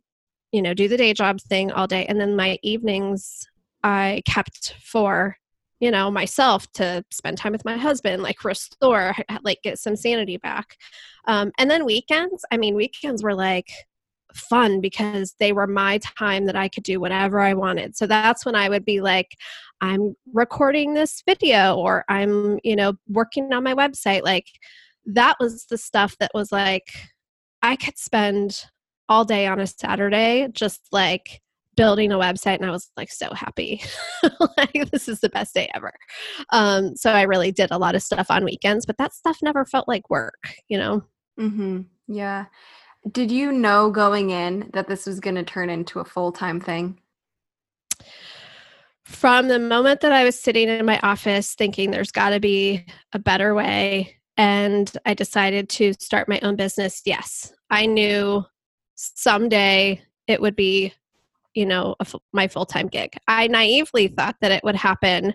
you 0.55 0.63
know, 0.63 0.73
do 0.73 0.87
the 0.87 0.97
day 0.97 1.13
job 1.13 1.41
thing 1.41 1.73
all 1.73 1.89
day. 1.89 2.07
And 2.07 2.21
then 2.21 2.37
my 2.37 2.59
evenings 2.63 3.47
I 3.83 4.23
kept 4.25 4.75
for 4.81 5.37
you 5.81 5.91
know 5.91 6.11
myself 6.11 6.71
to 6.75 7.05
spend 7.11 7.37
time 7.37 7.53
with 7.53 7.65
my 7.65 7.77
husband 7.77 8.23
like 8.23 8.45
restore 8.45 9.13
like 9.43 9.61
get 9.63 9.79
some 9.79 9.97
sanity 9.97 10.37
back 10.37 10.77
um, 11.27 11.51
and 11.59 11.69
then 11.69 11.85
weekends 11.85 12.45
i 12.53 12.57
mean 12.57 12.77
weekends 12.77 13.25
were 13.25 13.35
like 13.35 13.71
fun 14.35 14.81
because 14.81 15.35
they 15.39 15.53
were 15.53 15.67
my 15.67 15.99
time 15.99 16.47
that 16.47 16.57
I 16.57 16.69
could 16.69 16.83
do 16.83 17.01
whatever 17.01 17.41
I 17.41 17.55
wanted. 17.55 17.97
So 17.97 18.07
that's 18.07 18.45
when 18.45 18.57
I 18.57 18.69
would 18.69 18.85
be 18.85 19.01
like, 19.01 19.37
I'm 19.81 20.17
recording 20.33 20.95
this 20.95 21.23
video 21.27 21.77
or 21.77 22.05
I'm, 22.09 22.59
you 22.65 22.77
know, 22.77 22.95
working 23.09 23.53
on 23.53 23.63
my 23.63 23.75
website. 23.75 24.23
Like 24.23 24.47
that 25.07 25.37
was 25.39 25.67
the 25.67 25.79
stuff 25.79 26.17
that 26.19 26.33
was 26.35 26.51
like, 26.51 26.89
I 27.63 27.77
could 27.77 27.99
spend 27.99 28.65
all 29.09 29.25
day 29.25 29.47
on 29.47 29.61
a 29.61 29.67
Saturday 29.67 30.49
just 30.53 30.87
like 30.93 31.41
building 31.77 32.13
a 32.13 32.17
website 32.19 32.57
and 32.57 32.67
I 32.67 32.71
was 32.71 32.91
like 32.97 33.11
so 33.11 33.35
happy. 33.35 33.83
like 34.57 34.91
this 34.93 35.09
is 35.09 35.21
the 35.21 35.29
best 35.29 35.55
day 35.55 35.69
ever. 35.75 35.93
Um 36.51 36.97
so 36.97 37.11
I 37.11 37.23
really 37.23 37.53
did 37.53 37.71
a 37.71 37.79
lot 37.79 37.95
of 37.95 38.03
stuff 38.03 38.31
on 38.31 38.45
weekends, 38.45 38.87
but 38.87 38.99
that 38.99 39.13
stuff 39.13 39.39
never 39.43 39.65
felt 39.65 39.89
like 39.89 40.09
work, 40.09 40.55
you 40.69 40.79
know. 40.79 41.03
Mhm. 41.39 41.87
Yeah. 42.07 42.47
Did 43.11 43.31
you 43.31 43.53
know 43.53 43.91
going 43.91 44.31
in 44.31 44.71
that 44.73 44.89
this 44.89 45.07
was 45.07 45.21
going 45.21 45.35
to 45.35 45.43
turn 45.43 45.69
into 45.69 46.01
a 46.01 46.05
full 46.05 46.33
time 46.33 46.61
thing? 46.61 46.99
From 49.05 49.49
the 49.49 49.59
moment 49.59 50.01
that 50.01 50.13
I 50.13 50.25
was 50.25 50.41
sitting 50.41 50.69
in 50.69 50.87
my 50.87 50.99
office 51.01 51.55
thinking 51.55 51.91
there's 51.91 52.11
got 52.11 52.31
to 52.31 52.41
be 52.41 52.87
a 53.13 53.19
better 53.19 53.55
way, 53.55 54.17
and 54.39 54.91
I 55.05 55.13
decided 55.13 55.69
to 55.71 55.93
start 56.01 56.29
my 56.29 56.41
own 56.43 56.57
business, 56.57 57.03
yes, 57.05 57.53
I 57.71 57.85
knew 57.85 58.45
someday 58.95 60.03
it 60.27 60.41
would 60.41 60.57
be, 60.57 60.93
you 61.55 61.67
know, 61.67 61.95
my 62.33 62.49
full 62.49 62.67
time 62.67 62.89
gig. 62.89 63.17
I 63.29 63.47
naively 63.47 64.09
thought 64.09 64.37
that 64.41 64.53
it 64.53 64.65
would 64.65 64.77
happen, 64.77 65.35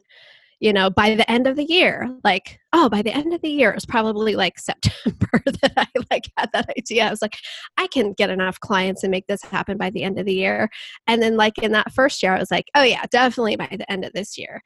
you 0.60 0.74
know, 0.74 0.90
by 0.90 1.16
the 1.16 1.30
end 1.30 1.48
of 1.48 1.56
the 1.56 1.66
year. 1.66 2.10
Like, 2.24 2.60
oh, 2.74 2.90
by 2.90 3.02
the 3.02 3.14
end 3.14 3.34
of 3.34 3.42
the 3.42 3.50
year, 3.50 3.72
it 3.72 3.76
was 3.76 3.86
probably 3.86 4.36
like 4.36 4.60
September 4.60 5.42
that 5.62 5.74
I 5.78 5.88
like 6.12 6.30
had 6.38 6.50
that 6.54 6.70
idea. 6.78 7.06
I 7.06 7.10
was 7.10 7.22
like, 7.22 7.38
I 7.78 7.88
can 7.88 8.14
get 8.14 8.30
enough 8.30 8.60
clients 8.60 9.04
and 9.04 9.12
make 9.12 9.28
this 9.28 9.44
happen 9.44 9.78
by 9.78 9.90
the 9.90 10.04
end 10.04 10.20
of 10.20 10.26
the 10.26 10.34
year. 10.34 10.70
And 11.08 11.22
then, 11.22 11.38
like 11.38 11.58
in 11.60 11.72
that 11.74 11.94
first 11.94 12.22
year, 12.24 12.36
I 12.36 12.40
was 12.40 12.52
like, 12.52 12.66
oh 12.76 12.84
yeah, 12.84 13.06
definitely 13.12 13.56
by 13.56 13.70
the 13.72 13.90
end 13.92 14.06
of 14.06 14.14
this 14.14 14.38
year. 14.38 14.62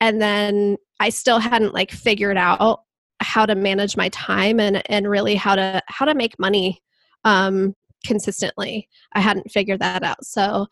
And 0.00 0.20
then 0.20 0.76
I 1.00 1.08
still 1.08 1.38
hadn't 1.38 1.74
like 1.74 1.90
figured 1.90 2.36
out 2.36 2.80
how 3.20 3.46
to 3.46 3.54
manage 3.54 3.96
my 3.96 4.08
time 4.10 4.60
and 4.60 4.82
and 4.90 5.08
really 5.08 5.34
how 5.34 5.54
to 5.54 5.82
how 5.88 6.04
to 6.04 6.14
make 6.14 6.38
money 6.38 6.82
um 7.24 7.74
consistently. 8.06 8.88
I 9.12 9.20
hadn't 9.20 9.50
figured 9.50 9.80
that 9.80 10.02
out. 10.02 10.24
So 10.24 10.66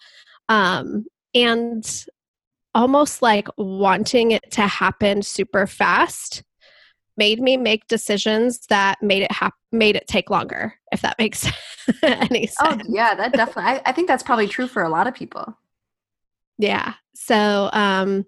um 0.48 1.06
and 1.34 2.06
almost 2.74 3.22
like 3.22 3.48
wanting 3.56 4.32
it 4.32 4.50
to 4.52 4.62
happen 4.62 5.22
super 5.22 5.66
fast 5.66 6.42
made 7.16 7.40
me 7.40 7.56
make 7.56 7.86
decisions 7.86 8.66
that 8.66 9.00
made 9.00 9.22
it 9.22 9.30
hap- 9.30 9.54
made 9.70 9.94
it 9.94 10.06
take 10.08 10.30
longer 10.30 10.74
if 10.90 11.00
that 11.02 11.16
makes 11.18 11.46
any 12.02 12.48
oh, 12.60 12.70
sense. 12.70 12.82
oh 12.86 12.88
yeah 12.88 13.14
that 13.14 13.32
definitely 13.32 13.64
I, 13.64 13.82
I 13.86 13.92
think 13.92 14.08
that's 14.08 14.22
probably 14.22 14.48
true 14.48 14.66
for 14.66 14.82
a 14.82 14.88
lot 14.88 15.06
of 15.06 15.14
people. 15.14 15.56
Yeah. 16.58 16.94
So 17.14 17.70
um 17.72 18.26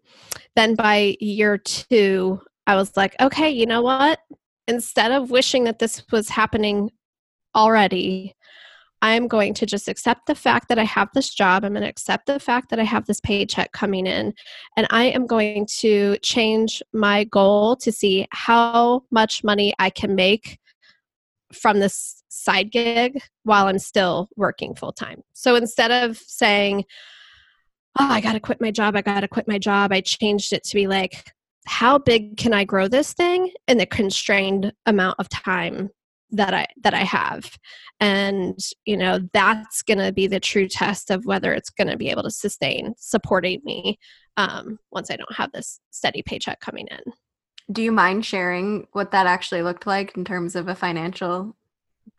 then 0.54 0.74
by 0.74 1.16
year 1.20 1.58
two 1.58 2.40
I 2.66 2.74
was 2.74 2.96
like, 2.96 3.14
okay, 3.20 3.50
you 3.50 3.66
know 3.66 3.82
what? 3.82 4.18
Instead 4.66 5.12
of 5.12 5.30
wishing 5.30 5.64
that 5.64 5.78
this 5.78 6.02
was 6.10 6.28
happening 6.28 6.90
already, 7.54 8.34
I'm 9.02 9.28
going 9.28 9.54
to 9.54 9.66
just 9.66 9.88
accept 9.88 10.26
the 10.26 10.34
fact 10.34 10.68
that 10.68 10.78
I 10.78 10.84
have 10.84 11.08
this 11.14 11.32
job. 11.32 11.64
I'm 11.64 11.72
going 11.72 11.82
to 11.82 11.88
accept 11.88 12.26
the 12.26 12.40
fact 12.40 12.70
that 12.70 12.80
I 12.80 12.84
have 12.84 13.06
this 13.06 13.20
paycheck 13.20 13.72
coming 13.72 14.06
in. 14.06 14.34
And 14.76 14.86
I 14.90 15.04
am 15.04 15.26
going 15.26 15.66
to 15.78 16.16
change 16.22 16.82
my 16.92 17.24
goal 17.24 17.76
to 17.76 17.92
see 17.92 18.26
how 18.32 19.02
much 19.10 19.44
money 19.44 19.74
I 19.78 19.90
can 19.90 20.14
make 20.14 20.58
from 21.52 21.78
this 21.78 22.22
side 22.28 22.72
gig 22.72 23.20
while 23.44 23.66
I'm 23.66 23.78
still 23.78 24.28
working 24.36 24.74
full 24.74 24.92
time. 24.92 25.22
So 25.32 25.54
instead 25.54 25.90
of 25.90 26.16
saying, 26.18 26.84
oh, 27.98 28.08
I 28.08 28.20
got 28.20 28.32
to 28.32 28.40
quit 28.40 28.60
my 28.60 28.70
job, 28.70 28.96
I 28.96 29.02
got 29.02 29.20
to 29.20 29.28
quit 29.28 29.48
my 29.48 29.58
job, 29.58 29.92
I 29.92 30.00
changed 30.00 30.52
it 30.52 30.64
to 30.64 30.74
be 30.74 30.86
like, 30.86 31.32
how 31.66 31.98
big 31.98 32.36
can 32.36 32.52
I 32.52 32.64
grow 32.64 32.88
this 32.88 33.12
thing 33.12 33.50
in 33.66 33.78
the 33.78 33.86
constrained 33.86 34.72
amount 34.86 35.18
of 35.18 35.28
time 35.28 35.90
that 36.30 36.54
I 36.54 36.66
that 36.82 36.94
I 36.94 37.04
have. 37.04 37.58
And 38.00 38.58
you 38.84 38.96
know, 38.96 39.20
that's 39.32 39.82
going 39.82 39.98
to 39.98 40.12
be 40.12 40.26
the 40.26 40.40
true 40.40 40.68
test 40.68 41.10
of 41.10 41.24
whether 41.24 41.52
it's 41.52 41.70
going 41.70 41.88
to 41.88 41.96
be 41.96 42.10
able 42.10 42.24
to 42.24 42.30
sustain 42.30 42.94
supporting 42.98 43.60
me 43.64 43.98
um, 44.36 44.78
once 44.90 45.10
I 45.10 45.16
don't 45.16 45.34
have 45.34 45.52
this 45.52 45.80
steady 45.90 46.22
paycheck 46.22 46.60
coming 46.60 46.88
in. 46.88 47.12
Do 47.72 47.82
you 47.82 47.92
mind 47.92 48.24
sharing 48.24 48.86
what 48.92 49.10
that 49.10 49.26
actually 49.26 49.62
looked 49.62 49.86
like 49.86 50.16
in 50.16 50.24
terms 50.24 50.54
of 50.56 50.68
a 50.68 50.74
financial 50.74 51.56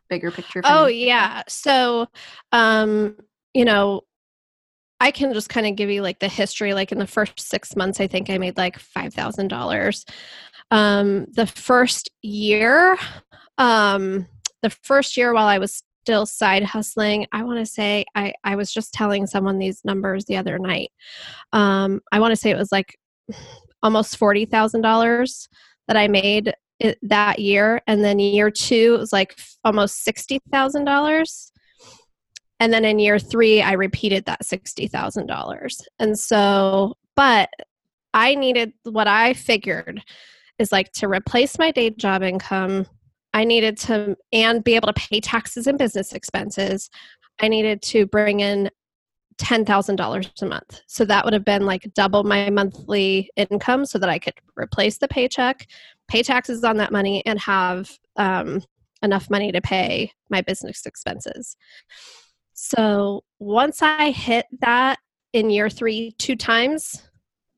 bigger 0.10 0.32
picture? 0.32 0.62
Oh 0.64 0.88
yeah. 0.88 1.44
So 1.48 2.08
um, 2.52 3.18
you 3.54 3.66
know, 3.66 4.02
I 5.00 5.12
can 5.12 5.34
just 5.34 5.50
kind 5.50 5.68
of 5.68 5.76
give 5.76 5.90
you 5.90 6.02
like 6.02 6.20
the 6.20 6.28
history. 6.28 6.74
Like 6.74 6.92
in 6.92 6.98
the 6.98 7.08
first 7.08 7.40
six 7.40 7.76
months, 7.76 8.00
I 8.00 8.08
think 8.08 8.30
I 8.30 8.38
made 8.38 8.58
like 8.58 8.80
five 8.80 9.14
thousand 9.14 9.50
dollars. 9.50 10.06
Um, 10.72 11.26
the 11.32 11.48
first 11.48 12.10
year, 12.22 12.98
um, 13.58 14.28
the 14.62 14.70
first 14.70 15.18
year 15.18 15.34
while 15.34 15.48
I 15.48 15.58
was 15.58 15.84
still 16.04 16.26
side 16.26 16.64
hustling, 16.64 17.28
I 17.32 17.44
want 17.44 17.60
to 17.60 17.66
say 17.66 18.06
I 18.16 18.34
I 18.44 18.56
was 18.56 18.72
just 18.72 18.94
telling 18.94 19.28
someone 19.28 19.60
these 19.60 19.82
numbers 19.84 20.26
the 20.26 20.38
other 20.38 20.58
night. 20.60 20.92
Um, 21.54 22.02
I 22.12 22.20
want 22.20 22.32
to 22.32 22.38
say 22.38 22.50
it 22.50 22.58
was 22.58 22.72
like 22.72 22.98
almost 23.84 24.18
forty 24.18 24.46
thousand 24.46 24.82
dollars 24.82 25.50
that 25.88 25.98
I 25.98 26.08
made 26.08 26.54
it, 26.80 26.98
that 27.04 27.40
year, 27.40 27.82
and 27.88 28.04
then 28.04 28.20
year 28.20 28.52
two 28.52 28.96
it 28.96 29.00
was 29.00 29.14
like 29.14 29.38
almost 29.64 30.04
sixty 30.04 30.40
thousand 30.52 30.86
dollars 30.86 31.52
and 32.60 32.74
then 32.74 32.86
in 32.86 33.00
year 33.00 33.20
three, 33.20 33.62
I 33.62 33.74
repeated 33.74 34.26
that 34.26 34.44
$60,000. 34.44 35.82
And 36.00 36.18
so, 36.18 36.96
but 37.16 37.50
I 38.14 38.36
needed 38.36 38.74
what 38.84 39.08
I 39.08 39.34
figured 39.34 40.02
is 40.58 40.72
like 40.72 40.92
to 40.94 41.08
replace 41.08 41.60
my 41.60 41.72
day 41.72 41.92
job 41.92 42.24
income. 42.24 42.88
I 43.38 43.44
needed 43.44 43.78
to, 43.82 44.18
and 44.34 44.64
be 44.64 44.74
able 44.74 44.88
to 44.88 44.94
pay 44.94 45.22
taxes 45.22 45.68
and 45.68 45.78
business 45.78 46.12
expenses. 46.12 46.90
I 47.40 47.48
needed 47.50 47.84
to 47.84 48.08
bring 48.08 48.40
in 48.40 48.72
$10,000 49.38 50.42
a 50.42 50.46
month. 50.48 50.82
So 50.88 51.06
that 51.06 51.24
would 51.24 51.36
have 51.36 51.46
been 51.46 51.64
like 51.64 51.88
double 51.94 52.24
my 52.24 52.50
monthly 52.50 53.30
income 53.36 53.86
so 53.86 54.00
that 54.00 54.10
I 54.10 54.18
could 54.18 54.34
replace 54.56 54.98
the 54.98 55.08
paycheck, 55.08 55.68
pay 56.08 56.24
taxes 56.24 56.64
on 56.64 56.78
that 56.78 56.92
money, 56.92 57.24
and 57.28 57.40
have 57.40 57.92
um, 58.16 58.64
enough 59.04 59.30
money 59.30 59.52
to 59.52 59.62
pay 59.62 60.12
my 60.32 60.42
business 60.42 60.88
expenses. 60.88 61.56
So 62.54 63.24
once 63.38 63.84
I 63.84 64.10
hit 64.10 64.48
that 64.62 64.98
in 65.32 65.52
year 65.52 65.70
three, 65.70 66.16
two 66.18 66.36
times, 66.36 67.08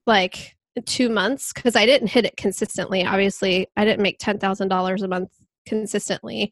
like 0.06 0.58
two 0.86 1.08
months, 1.08 1.54
because 1.54 1.78
I 1.78 1.86
didn't 1.86 2.10
hit 2.10 2.26
it 2.26 2.36
consistently. 2.36 3.06
Obviously, 3.06 3.68
I 3.78 3.86
didn't 3.86 4.04
make 4.04 4.20
$10,000 4.20 5.02
a 5.02 5.08
month 5.08 5.30
consistently 5.70 6.52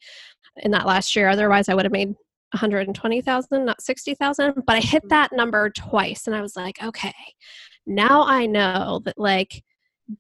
in 0.57 0.71
that 0.71 0.86
last 0.86 1.15
year. 1.15 1.27
Otherwise, 1.27 1.69
I 1.69 1.74
would 1.74 1.86
have 1.86 1.91
made 1.91 2.09
120,000, 2.53 3.65
not 3.65 3.81
60,000. 3.81 4.63
But 4.65 4.75
I 4.75 4.79
hit 4.79 5.03
that 5.09 5.33
number 5.33 5.69
twice 5.69 6.27
and 6.27 6.36
I 6.36 6.41
was 6.41 6.55
like, 6.55 6.81
okay, 6.81 7.13
now 7.86 8.24
I 8.24 8.45
know 8.45 9.01
that, 9.05 9.17
like, 9.17 9.63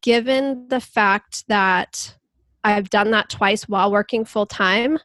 given 0.01 0.67
the 0.67 0.81
fact 0.81 1.45
that 1.47 2.15
I've 2.63 2.89
done 2.89 3.11
that 3.11 3.29
twice 3.29 3.63
while 3.63 3.91
working 3.91 4.25
full 4.25 4.45
time, 4.45 4.99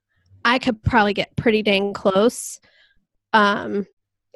I 0.45 0.59
could 0.59 0.83
probably 0.83 1.15
get 1.15 1.37
pretty 1.37 1.63
dang 1.63 1.93
close 1.93 2.59
um, 3.33 3.87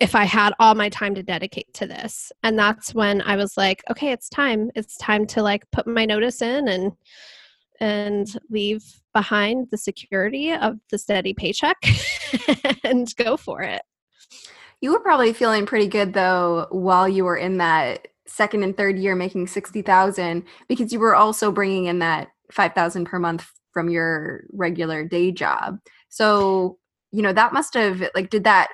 if 0.00 0.14
I 0.14 0.24
had 0.24 0.52
all 0.60 0.74
my 0.74 0.88
time 0.88 1.14
to 1.16 1.22
dedicate 1.22 1.72
to 1.74 1.86
this. 1.86 2.30
And 2.42 2.58
that's 2.58 2.94
when 2.94 3.22
I 3.22 3.36
was 3.36 3.56
like, 3.56 3.82
okay, 3.90 4.12
it's 4.12 4.28
time. 4.28 4.70
It's 4.74 4.96
time 4.98 5.26
to 5.28 5.42
like 5.42 5.68
put 5.72 5.86
my 5.86 6.04
notice 6.04 6.42
in 6.42 6.68
and 6.68 6.92
and 7.80 8.38
leave 8.50 8.82
behind 9.12 9.68
the 9.70 9.78
security 9.78 10.52
of 10.52 10.78
the 10.90 10.98
steady 10.98 11.34
paycheck 11.34 11.76
and 12.84 13.14
go 13.16 13.36
for 13.36 13.62
it. 13.62 13.82
You 14.80 14.92
were 14.92 15.00
probably 15.00 15.32
feeling 15.32 15.66
pretty 15.66 15.86
good 15.86 16.12
though 16.12 16.66
while 16.70 17.08
you 17.08 17.24
were 17.24 17.36
in 17.36 17.58
that 17.58 18.08
second 18.26 18.62
and 18.62 18.76
third 18.76 18.98
year 18.98 19.14
making 19.14 19.46
60,000 19.46 20.44
because 20.68 20.92
you 20.92 20.98
were 20.98 21.14
also 21.14 21.50
bringing 21.50 21.86
in 21.86 22.00
that 22.00 22.28
5,000 22.50 23.04
per 23.06 23.18
month 23.18 23.46
from 23.72 23.88
your 23.88 24.44
regular 24.52 25.04
day 25.04 25.32
job. 25.32 25.78
So 26.08 26.78
you 27.12 27.22
know 27.22 27.32
that 27.32 27.52
must 27.52 27.74
have 27.74 28.02
like 28.14 28.30
did 28.30 28.44
that 28.44 28.68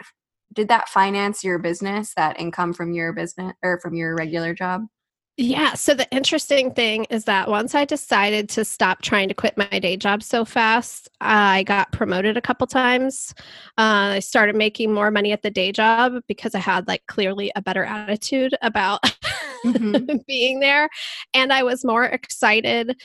did 0.53 0.69
that 0.69 0.89
finance 0.89 1.45
your 1.45 1.59
business 1.59 2.13
that 2.17 2.39
income 2.41 2.73
from 2.73 2.93
your 2.93 3.13
business 3.13 3.53
or 3.63 3.79
from 3.81 3.95
your 3.95 4.15
regular 4.17 4.55
job 4.55 4.83
yeah. 5.37 5.75
So 5.75 5.95
the 5.95 6.07
interesting 6.11 6.73
thing 6.73 7.07
is 7.11 7.25
that 7.25 7.49
once 7.49 7.75
I 7.75 7.85
decided 7.85 8.49
to 8.51 8.65
stop 8.65 9.03
trying 9.03 9.29
to 9.29 9.35
quit 9.35 9.57
my 9.57 9.79
day 9.79 9.97
job 9.97 10.23
so 10.23 10.45
fast, 10.45 11.09
I 11.21 11.63
got 11.65 11.91
promoted 11.93 12.37
a 12.37 12.43
couple 12.43 12.67
times. 12.67 13.35
Uh, 13.79 14.17
I 14.17 14.19
started 14.21 14.57
making 14.57 14.93
more 14.93 15.11
money 15.11 15.33
at 15.33 15.43
the 15.43 15.51
day 15.51 15.73
job 15.73 16.15
because 16.29 16.55
I 16.55 16.59
had 16.59 16.87
like 16.87 17.07
clearly 17.07 17.51
a 17.57 17.63
better 17.63 17.85
attitude 17.85 18.55
about 18.61 19.03
mm-hmm. 19.65 20.17
being 20.27 20.61
there. 20.61 20.89
And 21.33 21.53
I 21.53 21.63
was 21.63 21.85
more 21.85 22.05
excited 22.05 23.01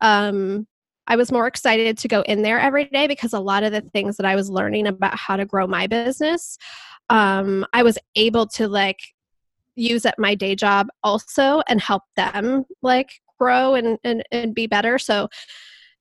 um, 0.00 0.66
I 1.06 1.16
was 1.16 1.30
more 1.30 1.46
excited 1.46 1.98
to 1.98 2.08
go 2.08 2.22
in 2.22 2.42
there 2.42 2.58
every 2.58 2.86
day 2.86 3.06
because 3.06 3.32
a 3.32 3.40
lot 3.40 3.62
of 3.62 3.72
the 3.72 3.80
things 3.80 4.16
that 4.16 4.26
I 4.26 4.34
was 4.34 4.50
learning 4.50 4.86
about 4.86 5.16
how 5.16 5.36
to 5.36 5.44
grow 5.44 5.66
my 5.66 5.86
business, 5.86 6.58
um, 7.08 7.64
I 7.72 7.82
was 7.84 7.98
able 8.16 8.46
to 8.48 8.66
like 8.66 9.00
use 9.76 10.04
at 10.06 10.18
my 10.18 10.34
day 10.34 10.54
job 10.54 10.88
also 11.02 11.62
and 11.68 11.80
help 11.80 12.02
them 12.16 12.64
like 12.82 13.10
grow 13.38 13.74
and, 13.74 13.98
and, 14.02 14.22
and 14.32 14.54
be 14.54 14.66
better. 14.66 14.98
So 14.98 15.28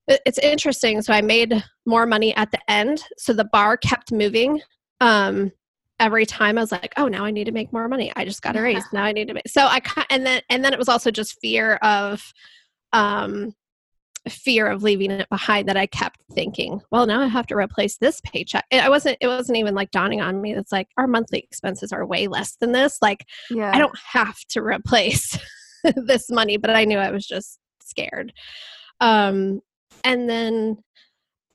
it's 0.07 0.37
interesting. 0.39 1.01
So 1.01 1.13
I 1.13 1.21
made 1.21 1.63
more 1.85 2.05
money 2.05 2.35
at 2.35 2.51
the 2.51 2.59
end. 2.69 3.03
So 3.17 3.33
the 3.33 3.45
bar 3.45 3.77
kept 3.77 4.11
moving. 4.11 4.61
Um, 5.01 5.51
every 5.99 6.25
time 6.25 6.57
I 6.57 6.61
was 6.61 6.71
like, 6.71 6.93
oh, 6.97 7.07
now 7.07 7.25
I 7.25 7.31
need 7.31 7.45
to 7.45 7.51
make 7.51 7.73
more 7.73 7.87
money. 7.87 8.11
I 8.15 8.25
just 8.25 8.41
got 8.41 8.55
a 8.55 8.61
raise. 8.61 8.83
Now 8.93 9.03
I 9.03 9.11
need 9.11 9.27
to 9.27 9.33
make. 9.33 9.47
So 9.47 9.65
I 9.65 9.81
and 10.09 10.25
then 10.25 10.41
and 10.49 10.63
then 10.63 10.73
it 10.73 10.79
was 10.79 10.89
also 10.89 11.11
just 11.11 11.39
fear 11.41 11.75
of 11.75 12.21
um 12.93 13.53
fear 14.29 14.67
of 14.67 14.83
leaving 14.83 15.11
it 15.11 15.29
behind 15.29 15.67
that 15.67 15.77
I 15.77 15.85
kept 15.85 16.19
thinking, 16.33 16.81
well, 16.91 17.05
now 17.05 17.21
I 17.21 17.27
have 17.27 17.47
to 17.47 17.55
replace 17.55 17.97
this 17.97 18.21
paycheck. 18.21 18.65
I 18.71 18.89
wasn't, 18.89 19.17
it 19.21 19.27
wasn't 19.27 19.57
even 19.57 19.75
like 19.75 19.91
dawning 19.91 20.21
on 20.21 20.41
me. 20.41 20.53
It's 20.53 20.71
like 20.71 20.87
our 20.97 21.07
monthly 21.07 21.39
expenses 21.39 21.91
are 21.91 22.05
way 22.05 22.27
less 22.27 22.55
than 22.55 22.71
this. 22.71 22.97
Like, 23.01 23.25
yeah. 23.49 23.71
I 23.73 23.77
don't 23.77 23.97
have 24.13 24.37
to 24.49 24.61
replace 24.61 25.37
this 25.95 26.29
money, 26.29 26.57
but 26.57 26.71
I 26.71 26.85
knew 26.85 26.97
I 26.97 27.11
was 27.11 27.25
just 27.25 27.59
scared. 27.81 28.33
Um, 29.01 29.61
and 30.03 30.29
then 30.29 30.77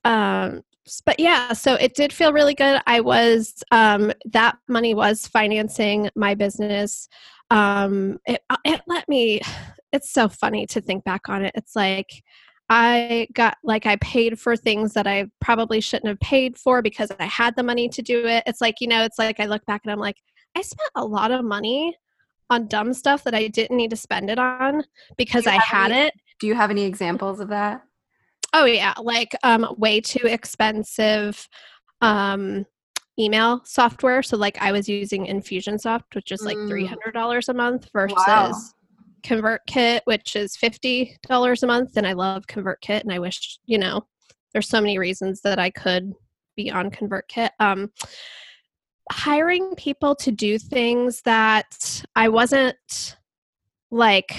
um 0.04 0.62
but 1.04 1.20
yeah 1.20 1.52
so 1.52 1.74
it 1.74 1.94
did 1.94 2.12
feel 2.12 2.32
really 2.32 2.54
good 2.54 2.80
i 2.86 3.00
was 3.00 3.62
um 3.70 4.12
that 4.24 4.56
money 4.68 4.94
was 4.94 5.26
financing 5.26 6.08
my 6.16 6.34
business 6.34 7.08
um 7.50 8.18
it, 8.26 8.42
it 8.64 8.80
let 8.86 9.08
me 9.08 9.40
it's 9.92 10.12
so 10.12 10.28
funny 10.28 10.66
to 10.66 10.80
think 10.80 11.02
back 11.04 11.28
on 11.28 11.44
it 11.44 11.52
it's 11.54 11.74
like 11.74 12.22
I 12.72 13.26
got 13.32 13.56
like 13.64 13.84
I 13.84 13.96
paid 13.96 14.38
for 14.38 14.56
things 14.56 14.94
that 14.94 15.06
I 15.06 15.26
probably 15.40 15.80
shouldn't 15.80 16.08
have 16.08 16.20
paid 16.20 16.56
for 16.56 16.82
because 16.82 17.10
I 17.18 17.24
had 17.24 17.56
the 17.56 17.64
money 17.64 17.88
to 17.88 18.00
do 18.00 18.26
it. 18.26 18.44
It's 18.46 18.60
like, 18.60 18.76
you 18.80 18.86
know, 18.86 19.02
it's 19.02 19.18
like 19.18 19.40
I 19.40 19.46
look 19.46 19.66
back 19.66 19.80
and 19.84 19.90
I'm 19.92 19.98
like, 19.98 20.16
I 20.56 20.62
spent 20.62 20.90
a 20.94 21.04
lot 21.04 21.32
of 21.32 21.44
money 21.44 21.96
on 22.48 22.68
dumb 22.68 22.94
stuff 22.94 23.24
that 23.24 23.34
I 23.34 23.48
didn't 23.48 23.76
need 23.76 23.90
to 23.90 23.96
spend 23.96 24.30
it 24.30 24.38
on 24.38 24.84
because 25.16 25.48
I 25.48 25.56
had 25.56 25.90
any, 25.90 26.06
it. 26.06 26.14
Do 26.38 26.46
you 26.46 26.54
have 26.54 26.70
any 26.70 26.84
examples 26.84 27.40
of 27.40 27.48
that? 27.48 27.82
Oh 28.52 28.64
yeah, 28.66 28.94
like 29.02 29.34
um 29.42 29.74
way 29.76 30.00
too 30.00 30.26
expensive 30.26 31.48
um 32.02 32.66
email 33.18 33.62
software. 33.64 34.22
So 34.22 34.36
like 34.36 34.62
I 34.62 34.70
was 34.70 34.88
using 34.88 35.26
Infusionsoft, 35.26 36.14
which 36.14 36.30
is 36.30 36.42
like 36.42 36.56
Mm. 36.58 36.86
hundred 36.86 37.14
dollars 37.14 37.48
a 37.48 37.54
month 37.54 37.88
versus 37.92 38.16
Wow. 38.26 38.52
ConvertKit, 39.22 40.00
which 40.04 40.36
is 40.36 40.56
fifty 40.56 41.16
dollars 41.26 41.62
a 41.62 41.66
month. 41.66 41.96
And 41.96 42.06
I 42.06 42.12
love 42.12 42.46
ConvertKit, 42.46 43.02
and 43.02 43.12
I 43.12 43.18
wish 43.18 43.58
you 43.66 43.78
know 43.78 44.06
there's 44.52 44.68
so 44.68 44.80
many 44.80 44.98
reasons 44.98 45.40
that 45.42 45.58
I 45.58 45.70
could 45.70 46.12
be 46.56 46.70
on 46.70 46.90
ConvertKit. 46.90 47.50
Um, 47.60 47.90
hiring 49.10 49.74
people 49.76 50.14
to 50.14 50.30
do 50.30 50.58
things 50.58 51.22
that 51.22 52.04
I 52.14 52.28
wasn't 52.28 53.16
like 53.90 54.36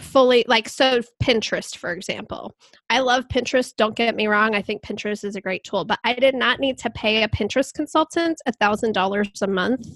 fully 0.00 0.44
like 0.48 0.68
so 0.68 1.00
Pinterest 1.22 1.76
for 1.76 1.92
example. 1.92 2.54
I 2.90 2.98
love 2.98 3.28
Pinterest, 3.28 3.74
don't 3.76 3.96
get 3.96 4.16
me 4.16 4.26
wrong. 4.26 4.54
I 4.54 4.62
think 4.62 4.82
Pinterest 4.82 5.24
is 5.24 5.36
a 5.36 5.40
great 5.40 5.64
tool, 5.64 5.84
but 5.84 6.00
I 6.04 6.14
did 6.14 6.34
not 6.34 6.60
need 6.60 6.78
to 6.78 6.90
pay 6.90 7.22
a 7.22 7.28
Pinterest 7.28 7.72
consultant 7.72 8.40
a 8.46 8.52
$1000 8.52 9.42
a 9.42 9.46
month 9.46 9.86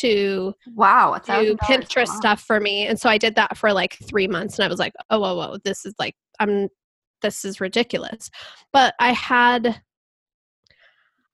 to 0.00 0.54
Wow, 0.74 1.18
do 1.24 1.56
$1,000 1.56 1.58
Pinterest 1.58 2.08
stuff 2.08 2.40
for 2.40 2.60
me. 2.60 2.86
And 2.86 2.98
so 2.98 3.08
I 3.08 3.18
did 3.18 3.34
that 3.36 3.56
for 3.56 3.72
like 3.72 3.98
3 4.04 4.28
months 4.28 4.58
and 4.58 4.64
I 4.64 4.68
was 4.68 4.78
like, 4.78 4.94
"Oh, 5.10 5.20
whoa, 5.20 5.36
whoa, 5.36 5.58
this 5.64 5.84
is 5.84 5.94
like 5.98 6.14
I'm 6.40 6.68
this 7.22 7.44
is 7.44 7.60
ridiculous." 7.60 8.30
But 8.72 8.94
I 9.00 9.12
had 9.12 9.82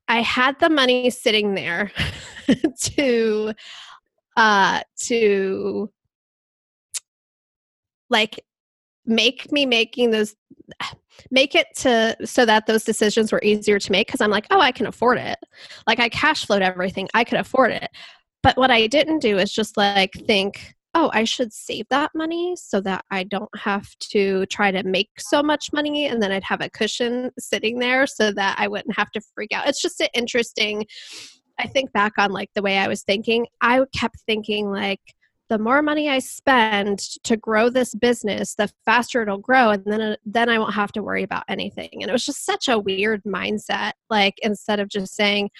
I 0.08 0.20
had 0.20 0.58
the 0.58 0.70
money 0.70 1.10
sitting 1.10 1.54
there 1.54 1.92
to 2.80 3.52
uh 4.36 4.80
to 5.04 5.90
like 8.10 8.44
make 9.04 9.50
me 9.50 9.66
making 9.66 10.10
those 10.10 10.34
make 11.30 11.54
it 11.54 11.66
to 11.76 12.16
so 12.24 12.44
that 12.44 12.66
those 12.66 12.84
decisions 12.84 13.32
were 13.32 13.40
easier 13.42 13.78
to 13.78 13.92
make 13.92 14.06
because 14.06 14.20
I'm 14.20 14.30
like, 14.30 14.46
oh, 14.50 14.60
I 14.60 14.72
can 14.72 14.86
afford 14.86 15.18
it. 15.18 15.38
Like 15.86 16.00
I 16.00 16.08
cash 16.08 16.46
flowed 16.46 16.62
everything. 16.62 17.08
I 17.14 17.24
could 17.24 17.38
afford 17.38 17.72
it. 17.72 17.90
But 18.42 18.56
what 18.56 18.70
I 18.70 18.86
didn't 18.86 19.20
do 19.20 19.38
is 19.38 19.52
just 19.52 19.76
like 19.76 20.12
think, 20.26 20.74
oh, 20.94 21.10
I 21.14 21.24
should 21.24 21.52
save 21.52 21.86
that 21.90 22.10
money 22.14 22.54
so 22.56 22.80
that 22.82 23.04
I 23.10 23.24
don't 23.24 23.56
have 23.56 23.88
to 24.10 24.44
try 24.46 24.70
to 24.70 24.82
make 24.82 25.08
so 25.18 25.42
much 25.42 25.72
money 25.72 26.06
and 26.06 26.22
then 26.22 26.32
I'd 26.32 26.44
have 26.44 26.60
a 26.60 26.70
cushion 26.70 27.30
sitting 27.38 27.78
there 27.78 28.06
so 28.06 28.30
that 28.32 28.56
I 28.58 28.68
wouldn't 28.68 28.96
have 28.96 29.10
to 29.12 29.20
freak 29.34 29.52
out. 29.52 29.68
It's 29.68 29.80
just 29.80 30.00
an 30.00 30.08
interesting 30.14 30.84
I 31.58 31.66
think 31.68 31.92
back 31.92 32.14
on 32.18 32.32
like 32.32 32.50
the 32.54 32.62
way 32.62 32.78
I 32.78 32.88
was 32.88 33.02
thinking. 33.02 33.46
I 33.60 33.82
kept 33.94 34.20
thinking 34.26 34.70
like 34.70 35.00
the 35.48 35.58
more 35.58 35.82
money 35.82 36.08
I 36.08 36.18
spend 36.18 36.98
to 37.24 37.36
grow 37.36 37.68
this 37.68 37.94
business, 37.94 38.54
the 38.54 38.70
faster 38.84 39.22
it'll 39.22 39.38
grow, 39.38 39.70
and 39.70 39.84
then 39.84 40.00
uh, 40.00 40.16
then 40.24 40.48
I 40.48 40.58
won't 40.58 40.74
have 40.74 40.92
to 40.92 41.02
worry 41.02 41.22
about 41.22 41.44
anything. 41.48 41.90
And 42.00 42.08
it 42.08 42.12
was 42.12 42.24
just 42.24 42.46
such 42.46 42.68
a 42.68 42.78
weird 42.78 43.22
mindset. 43.24 43.92
Like 44.08 44.34
instead 44.42 44.80
of 44.80 44.88
just 44.88 45.14
saying, 45.14 45.50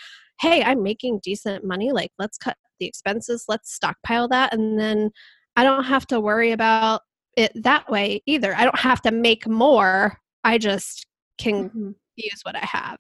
"Hey, 0.41 0.63
I'm 0.63 0.83
making 0.83 1.21
decent 1.23 1.65
money. 1.65 1.93
Like 1.93 2.13
let's 2.19 2.39
cut 2.39 2.57
the 2.81 2.87
expenses, 2.87 3.45
let's 3.49 3.73
stockpile 3.75 4.29
that, 4.29 4.53
and 4.55 4.79
then 4.79 5.11
I 5.57 5.65
don't 5.65 5.85
have 5.85 6.07
to 6.09 6.21
worry 6.21 6.53
about 6.53 7.03
it 7.37 7.53
that 7.63 7.89
way 7.91 8.23
either. 8.27 8.55
I 8.55 8.65
don't 8.65 8.79
have 8.79 9.01
to 9.03 9.11
make 9.11 9.47
more. 9.47 10.19
I 10.45 10.59
just 10.59 11.07
can 11.39 11.71
Mhm. 11.71 11.95
Use 12.17 12.41
what 12.43 12.57
I 12.57 12.65
have. 12.67 12.99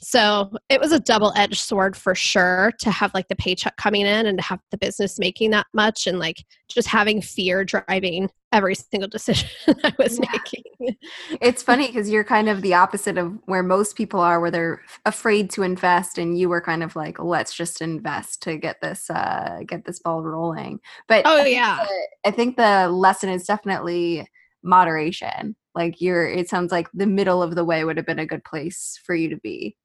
So 0.00 0.50
it 0.68 0.80
was 0.80 0.92
a 0.92 1.00
double 1.00 1.32
edged 1.36 1.60
sword 1.60 1.96
for 1.96 2.14
sure 2.14 2.72
to 2.80 2.90
have 2.90 3.12
like 3.14 3.28
the 3.28 3.36
paycheck 3.36 3.76
coming 3.76 4.02
in 4.02 4.26
and 4.26 4.38
to 4.38 4.44
have 4.44 4.60
the 4.70 4.78
business 4.78 5.18
making 5.18 5.50
that 5.52 5.66
much 5.72 6.06
and 6.06 6.18
like 6.18 6.44
just 6.68 6.88
having 6.88 7.20
fear 7.22 7.64
driving 7.64 8.30
every 8.52 8.74
single 8.74 9.08
decision 9.10 9.48
I 9.82 9.92
was 9.98 10.18
Yeah. 10.22 10.30
making. 10.32 10.96
It's 11.40 11.62
funny 11.62 11.86
because 11.86 12.10
you're 12.10 12.24
kind 12.24 12.48
of 12.48 12.62
the 12.62 12.74
opposite 12.74 13.16
of 13.18 13.32
where 13.46 13.62
most 13.62 13.96
people 13.96 14.20
are, 14.20 14.40
where 14.40 14.50
they're 14.50 14.82
afraid 15.06 15.50
to 15.50 15.62
invest, 15.62 16.18
and 16.18 16.38
you 16.38 16.48
were 16.48 16.60
kind 16.60 16.82
of 16.82 16.94
like, 16.94 17.18
"Let's 17.18 17.54
just 17.54 17.80
invest 17.80 18.42
to 18.42 18.58
get 18.58 18.76
this 18.82 19.08
uh, 19.10 19.60
get 19.66 19.84
this 19.86 19.98
ball 20.00 20.22
rolling." 20.22 20.80
But 21.08 21.22
Oh, 21.24 21.38
I 21.38 21.42
think 21.44 21.56
yeah. 21.56 21.84
the- 21.84 22.28
I 22.28 22.30
think 22.32 22.56
the 22.56 22.88
lesson 22.88 23.30
is 23.30 23.44
definitely 23.46 24.28
moderation. 24.62 25.56
Like 25.74 26.00
you're, 26.00 26.26
it 26.26 26.48
sounds 26.48 26.72
like 26.72 26.88
the 26.92 27.06
middle 27.06 27.42
of 27.42 27.54
the 27.54 27.64
way 27.64 27.84
would 27.84 27.96
have 27.96 28.06
been 28.06 28.18
a 28.18 28.26
good 28.26 28.44
place 28.44 28.98
for 29.04 29.14
you 29.14 29.28
to 29.30 29.36
be. 29.36 29.76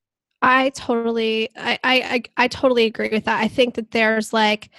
I 0.42 0.70
totally 0.70 1.50
I, 1.58 1.80
I 1.84 2.24
I 2.38 2.48
totally 2.48 2.86
agree 2.86 3.10
with 3.12 3.26
that. 3.26 3.42
I 3.42 3.50
think 3.50 3.76
that 3.76 3.92
there's 3.92 4.32
like 4.32 4.70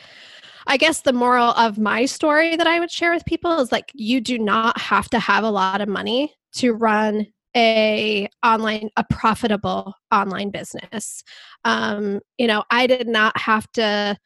I 0.67 0.77
guess 0.77 1.03
the 1.03 1.13
moral 1.13 1.51
of 1.51 1.79
my 1.79 2.07
story 2.07 2.57
that 2.57 2.67
I 2.67 2.81
would 2.81 2.91
share 2.91 3.13
with 3.13 3.25
people 3.27 3.59
is 3.61 3.73
like 3.73 3.91
you 3.95 4.21
do 4.21 4.39
not 4.39 4.81
have 4.81 5.11
to 5.11 5.19
have 5.19 5.45
a 5.45 5.51
lot 5.51 5.81
of 5.81 5.89
money 5.89 6.35
to 6.55 6.73
run 6.73 7.27
a 7.57 8.29
online 8.45 8.91
a 8.97 9.05
profitable 9.11 9.95
online 10.13 10.51
business. 10.51 11.23
Um, 11.65 12.21
you 12.39 12.47
know, 12.47 12.65
I 12.71 12.87
did 12.87 13.09
not 13.09 13.37
have 13.39 13.71
to 13.73 14.17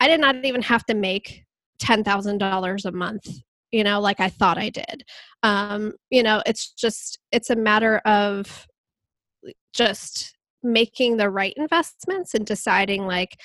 I 0.00 0.08
did 0.08 0.20
not 0.20 0.44
even 0.44 0.62
have 0.62 0.84
to 0.86 0.94
make 0.94 1.44
$10,000 1.80 2.84
a 2.84 2.92
month, 2.92 3.26
you 3.72 3.82
know, 3.82 4.00
like 4.00 4.20
I 4.20 4.28
thought 4.28 4.58
I 4.58 4.68
did. 4.68 5.04
Um, 5.42 5.94
you 6.10 6.22
know, 6.22 6.42
it's 6.46 6.70
just 6.72 7.18
it's 7.32 7.50
a 7.50 7.56
matter 7.56 7.98
of 8.04 8.66
just 9.72 10.36
making 10.62 11.16
the 11.16 11.30
right 11.30 11.54
investments 11.56 12.34
and 12.34 12.46
deciding 12.46 13.06
like 13.06 13.40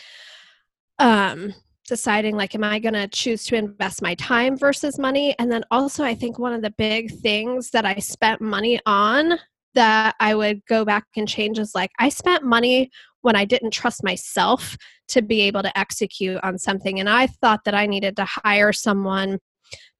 um 0.99 1.53
deciding 1.87 2.35
like 2.35 2.53
am 2.53 2.63
i 2.63 2.77
going 2.77 2.93
to 2.93 3.07
choose 3.07 3.43
to 3.43 3.55
invest 3.55 4.01
my 4.01 4.13
time 4.15 4.55
versus 4.55 4.99
money 4.99 5.33
and 5.39 5.51
then 5.51 5.63
also 5.71 6.03
i 6.03 6.13
think 6.13 6.37
one 6.37 6.53
of 6.53 6.61
the 6.61 6.73
big 6.77 7.11
things 7.21 7.71
that 7.71 7.85
i 7.85 7.95
spent 7.95 8.39
money 8.39 8.79
on 8.85 9.39
that 9.73 10.15
i 10.19 10.35
would 10.35 10.63
go 10.67 10.85
back 10.85 11.05
and 11.15 11.27
change 11.27 11.57
is 11.57 11.73
like 11.73 11.91
i 11.99 12.07
spent 12.09 12.43
money 12.43 12.89
when 13.21 13.35
i 13.35 13.45
didn't 13.45 13.71
trust 13.71 14.03
myself 14.03 14.77
to 15.07 15.21
be 15.21 15.41
able 15.41 15.63
to 15.63 15.77
execute 15.77 16.39
on 16.43 16.57
something 16.57 16.99
and 16.99 17.09
i 17.09 17.25
thought 17.25 17.63
that 17.63 17.73
i 17.73 17.85
needed 17.85 18.15
to 18.15 18.25
hire 18.25 18.73
someone 18.73 19.39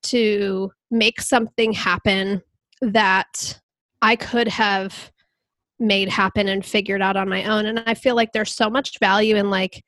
to 0.03 0.71
make 0.91 1.21
something 1.21 1.71
happen 1.73 2.41
that 2.81 3.60
i 4.01 4.15
could 4.15 4.47
have 4.47 5.12
made 5.79 6.10
happen 6.10 6.47
and 6.47 6.65
figured 6.65 7.03
out 7.03 7.15
on 7.15 7.29
my 7.29 7.43
own. 7.43 7.65
And 7.65 7.79
i 7.86 7.93
feel 7.93 8.15
like 8.15 8.31
there's 8.33 8.53
so 8.53 8.69
much 8.69 8.99
value 8.99 9.36
in 9.36 9.49
like 9.49 9.83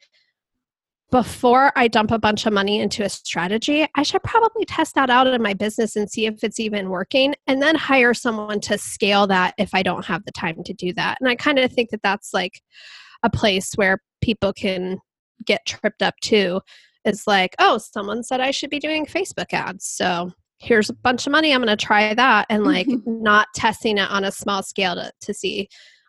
before 1.11 1.71
i 1.75 1.87
dump 1.87 2.11
a 2.11 2.19
bunch 2.19 2.45
of 2.45 2.53
money 2.53 2.79
into 2.79 3.03
a 3.03 3.09
strategy 3.09 3.87
i 3.95 4.03
should 4.03 4.21
probably 4.21 4.63
test 4.65 4.93
that 4.93 5.09
out 5.09 5.25
in 5.25 5.41
my 5.41 5.55
business 5.55 5.95
and 5.95 6.09
see 6.09 6.27
if 6.27 6.43
it's 6.43 6.59
even 6.59 6.89
working 6.89 7.33
and 7.47 7.61
then 7.63 7.73
hire 7.73 8.13
someone 8.13 8.59
to 8.59 8.77
scale 8.77 9.25
that 9.25 9.55
if 9.57 9.69
i 9.73 9.81
don't 9.81 10.05
have 10.05 10.23
the 10.25 10.31
time 10.31 10.63
to 10.63 10.73
do 10.73 10.93
that. 10.93 11.17
And 11.19 11.29
i 11.29 11.35
kind 11.35 11.57
of 11.57 11.71
think 11.71 11.89
that 11.89 12.03
that's 12.03 12.33
like 12.33 12.61
a 13.23 13.29
place 13.29 13.73
where 13.75 14.01
people 14.21 14.53
can 14.53 14.99
get 15.45 15.65
tripped 15.65 16.01
up 16.01 16.15
too 16.21 16.61
is 17.09 17.27
like 17.27 17.55
oh 17.59 17.77
someone 17.77 18.23
said 18.23 18.39
i 18.39 18.51
should 18.51 18.69
be 18.69 18.79
doing 18.79 19.05
facebook 19.05 19.51
ads 19.53 19.85
so 19.85 20.31
here's 20.59 20.89
a 20.89 20.93
bunch 20.93 21.25
of 21.25 21.31
money 21.31 21.53
i'm 21.53 21.61
going 21.63 21.75
to 21.75 21.85
try 21.85 22.13
that 22.13 22.45
and 22.49 22.63
like 22.63 22.87
not 23.05 23.47
testing 23.55 23.97
it 23.97 24.09
on 24.09 24.23
a 24.23 24.31
small 24.31 24.61
scale 24.63 24.95
to, 24.95 25.11
to 25.21 25.33
see 25.33 25.67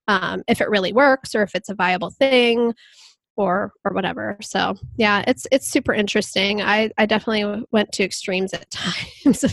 um, 0.09 0.43
if 0.49 0.61
it 0.61 0.69
really 0.69 0.93
works 0.93 1.35
or 1.35 1.43
if 1.43 1.55
it's 1.55 1.69
a 1.69 1.75
viable 1.75 2.11
thing 2.11 2.75
or 3.37 3.73
or 3.85 3.93
whatever. 3.93 4.37
So 4.43 4.75
yeah 4.97 5.25
it's 5.27 5.47
it's 5.51 5.69
super 5.69 5.95
interesting. 5.95 6.61
I 6.61 6.91
i 6.99 7.07
definitely 7.07 7.65
went 7.71 7.93
to 7.93 8.05
extremes 8.05 8.53
at 8.53 8.71
times. 9.25 9.45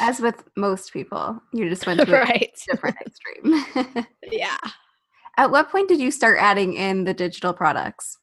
As 0.00 0.20
with 0.20 0.42
most 0.56 0.92
people, 0.92 1.40
you 1.52 1.68
just 1.68 1.86
went 1.86 2.00
to 2.06 2.08
a 2.08 2.20
right. 2.20 2.52
different 2.70 2.96
extreme. 3.06 4.06
yeah. 4.30 4.58
At 5.38 5.50
what 5.50 5.70
point 5.70 5.88
did 5.88 6.00
you 6.00 6.10
start 6.10 6.38
adding 6.38 6.74
in 6.74 7.04
the 7.04 7.14
digital 7.14 7.54
products? 7.54 8.18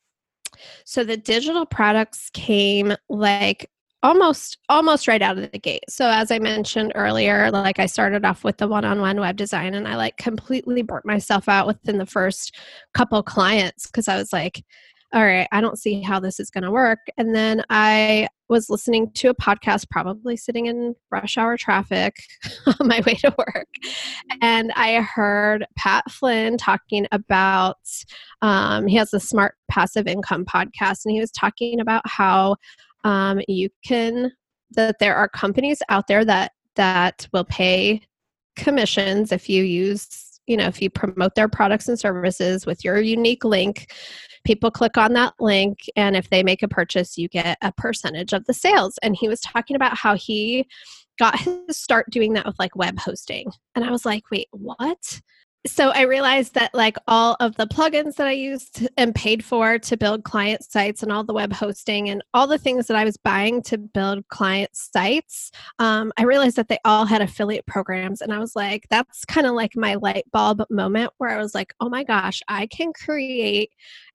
So 0.86 1.04
the 1.04 1.18
digital 1.18 1.66
products 1.66 2.30
came 2.34 2.94
like 3.10 3.70
almost 4.02 4.58
almost 4.70 5.08
right 5.08 5.22
out 5.22 5.38
of 5.38 5.52
the 5.52 5.60
gate. 5.60 5.84
So 5.90 6.10
as 6.10 6.32
I 6.32 6.40
mentioned 6.40 6.94
earlier, 6.96 7.52
like 7.52 7.80
I 7.80 7.86
started 7.86 8.24
off 8.26 8.44
with 8.44 8.58
the 8.58 8.68
one-on-one 8.68 9.20
web 9.20 9.36
design 9.36 9.74
and 9.74 9.88
I 9.88 9.96
like 9.96 10.18
completely 10.18 10.82
burnt 10.82 11.06
myself 11.06 11.50
out 11.50 11.68
within 11.68 11.98
the 11.98 12.06
first 12.06 12.58
couple 12.94 13.22
clients 13.24 13.88
because 13.88 14.08
I 14.08 14.16
was 14.16 14.32
like, 14.32 14.64
all 15.14 15.26
right, 15.26 15.48
I 15.52 15.60
don't 15.60 15.80
see 15.80 16.02
how 16.02 16.20
this 16.20 16.40
is 16.40 16.50
going 16.50 16.64
to 16.64 16.72
work. 16.72 17.00
And 17.18 17.36
then 17.36 17.64
I 17.70 18.28
was 18.50 18.70
listening 18.70 19.12
to 19.12 19.30
a 19.30 19.36
podcast, 19.36 19.90
probably 19.90 20.36
sitting 20.36 20.66
in 20.66 20.96
rush 21.12 21.38
hour 21.38 21.56
traffic 21.56 22.16
on 22.66 22.88
my 22.88 23.02
way 23.06 23.14
to 23.16 23.34
work. 23.38 23.68
And 24.42 24.72
I 24.76 25.02
heard 25.02 25.66
Pat 25.78 26.10
Flynn 26.12 26.58
talking 26.58 27.08
about, 27.12 27.78
um, 28.42 28.88
he 28.88 28.96
has 28.98 29.14
a 29.14 29.20
smart 29.20 29.56
passive 29.70 30.08
income 30.08 30.46
podcast, 30.46 31.06
and 31.06 31.14
he 31.14 31.20
was 31.20 31.32
talking 31.32 31.80
about 31.80 32.02
how 32.06 32.56
um, 33.04 33.40
you 33.48 33.70
can, 33.86 34.32
that 34.72 35.00
there 35.00 35.16
are 35.16 35.30
companies 35.30 35.82
out 35.90 36.08
there 36.08 36.26
that, 36.26 36.52
that 36.76 37.28
will 37.32 37.46
pay 37.46 38.02
commissions 38.56 39.32
if 39.32 39.48
you 39.48 39.64
use 39.64 40.42
you 40.46 40.58
know 40.58 40.66
if 40.66 40.82
you 40.82 40.90
promote 40.90 41.34
their 41.36 41.48
products 41.48 41.88
and 41.88 41.98
services 41.98 42.66
with 42.66 42.84
your 42.84 43.00
unique 43.00 43.46
link 43.46 43.94
people 44.44 44.72
click 44.72 44.98
on 44.98 45.14
that 45.14 45.34
link 45.40 45.80
and 45.96 46.16
if 46.16 46.30
they 46.30 46.44
make 46.44 46.64
a 46.64 46.68
purchase 46.68 47.18
you 47.18 47.28
get 47.28 47.58
a 47.62 47.72
percentage 47.72 48.34
of 48.34 48.46
the 48.46 48.54
sales. 48.54 48.98
And 49.02 49.16
he 49.16 49.28
was 49.28 49.42
talking 49.42 49.76
about 49.76 49.98
how 49.98 50.16
he 50.16 50.68
got 51.18 51.40
his 51.40 51.78
start 51.78 52.10
doing 52.10 52.34
that 52.34 52.46
with 52.46 52.58
like 52.60 52.76
web 52.76 53.00
hosting. 53.00 53.52
And 53.76 53.86
i 53.86 53.92
was 53.92 54.06
like 54.06 54.24
wait 54.32 54.48
what? 54.52 55.22
So 55.68 55.90
I 55.90 56.04
realized 56.04 56.54
that 56.54 56.74
like 56.74 56.96
all 57.06 57.36
of 57.42 57.56
the 57.56 57.68
plugins 57.68 58.16
that 58.16 58.28
I 58.28 58.32
used 58.32 58.88
and 58.96 59.14
paid 59.14 59.44
for 59.44 59.78
to 59.78 59.98
build 59.98 60.24
client 60.24 60.64
sites 60.64 61.04
and 61.04 61.12
all 61.12 61.26
the 61.26 61.34
web 61.34 61.52
hosting 61.52 62.10
and 62.10 62.24
all 62.34 62.48
the 62.48 62.58
things 62.58 62.88
that 62.88 62.96
I 62.96 63.04
was 63.04 63.18
buying 63.18 63.62
to 63.64 63.78
build 63.78 64.26
client 64.30 64.70
sites, 64.74 65.52
um, 65.78 66.14
I 66.18 66.24
realized 66.24 66.56
that 66.56 66.70
they 66.70 66.80
all 66.86 67.06
had 67.06 67.22
affiliate 67.22 67.66
programs. 67.66 68.22
And 68.22 68.32
I 68.32 68.40
was 68.40 68.56
like, 68.56 68.88
that's 68.90 69.26
kind 69.26 69.46
of 69.46 69.54
like 69.54 69.76
my 69.76 69.96
light 69.96 70.24
bulb 70.32 70.64
moment 70.70 71.12
where 71.18 71.32
I 71.32 71.42
was 71.42 71.54
like, 71.54 71.74
oh 71.82 71.90
my 71.90 72.06
gosh, 72.06 72.42
I 72.48 72.66
can 72.68 72.94
create 72.94 73.72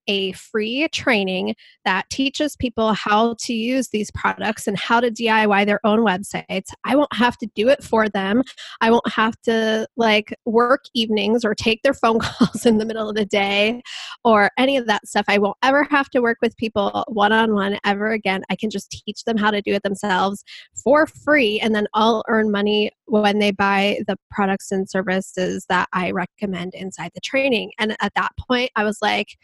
a 0.06 0.32
free 0.32 0.88
training 0.92 1.54
that 1.84 2.08
teaches 2.10 2.56
people 2.56 2.92
how 2.92 3.34
to 3.40 3.52
use 3.52 3.88
these 3.88 4.10
products 4.10 4.66
and 4.66 4.78
how 4.78 5.00
to 5.00 5.10
DIY 5.10 5.66
their 5.66 5.80
own 5.84 6.00
websites. 6.00 6.68
I 6.84 6.96
won't 6.96 7.14
have 7.14 7.36
to 7.38 7.46
do 7.54 7.68
it 7.68 7.82
for 7.82 8.08
them. 8.08 8.42
I 8.80 8.90
won't 8.90 9.08
have 9.10 9.40
to 9.42 9.86
like 9.96 10.34
work 10.44 10.84
evenings 10.94 11.44
or 11.44 11.54
take 11.54 11.82
their 11.82 11.94
phone 11.94 12.18
calls 12.20 12.66
in 12.66 12.78
the 12.78 12.84
middle 12.84 13.08
of 13.08 13.16
the 13.16 13.24
day 13.24 13.82
or 14.24 14.50
any 14.58 14.76
of 14.76 14.86
that 14.86 15.06
stuff. 15.06 15.24
I 15.28 15.38
won't 15.38 15.56
ever 15.62 15.84
have 15.84 16.10
to 16.10 16.20
work 16.20 16.38
with 16.40 16.56
people 16.56 17.04
one 17.08 17.32
on 17.32 17.54
one 17.54 17.78
ever 17.84 18.10
again. 18.10 18.42
I 18.50 18.56
can 18.56 18.70
just 18.70 18.90
teach 18.90 19.24
them 19.24 19.36
how 19.36 19.50
to 19.50 19.62
do 19.62 19.72
it 19.72 19.82
themselves 19.82 20.44
for 20.82 21.06
free 21.06 21.60
and 21.60 21.74
then 21.74 21.86
I'll 21.94 22.24
earn 22.28 22.50
money 22.50 22.90
when 23.06 23.38
they 23.38 23.50
buy 23.50 23.98
the 24.06 24.16
products 24.30 24.72
and 24.72 24.88
services 24.88 25.66
that 25.68 25.88
I 25.92 26.10
recommend 26.10 26.74
inside 26.74 27.12
the 27.14 27.20
training. 27.20 27.72
And 27.78 27.96
at 28.00 28.14
that 28.14 28.32
point, 28.38 28.70
I 28.76 28.84
was 28.84 28.98
like, 29.02 29.38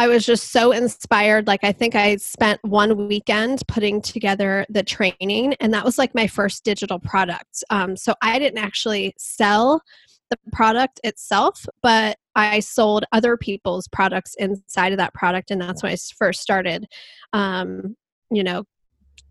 I 0.00 0.08
was 0.08 0.24
just 0.24 0.50
so 0.50 0.72
inspired. 0.72 1.46
Like, 1.46 1.62
I 1.62 1.72
think 1.72 1.94
I 1.94 2.16
spent 2.16 2.58
one 2.64 3.06
weekend 3.06 3.60
putting 3.68 4.00
together 4.00 4.64
the 4.70 4.82
training, 4.82 5.52
and 5.60 5.74
that 5.74 5.84
was 5.84 5.98
like 5.98 6.14
my 6.14 6.26
first 6.26 6.64
digital 6.64 6.98
product. 6.98 7.62
Um, 7.68 7.98
so 7.98 8.14
I 8.22 8.38
didn't 8.38 8.64
actually 8.64 9.12
sell 9.18 9.82
the 10.30 10.38
product 10.54 11.00
itself, 11.04 11.66
but 11.82 12.16
I 12.34 12.60
sold 12.60 13.04
other 13.12 13.36
people's 13.36 13.88
products 13.88 14.34
inside 14.38 14.92
of 14.92 14.96
that 14.96 15.12
product, 15.12 15.50
and 15.50 15.60
that's 15.60 15.82
when 15.82 15.92
I 15.92 15.96
first 16.16 16.40
started, 16.40 16.86
um, 17.34 17.94
you 18.30 18.42
know, 18.42 18.64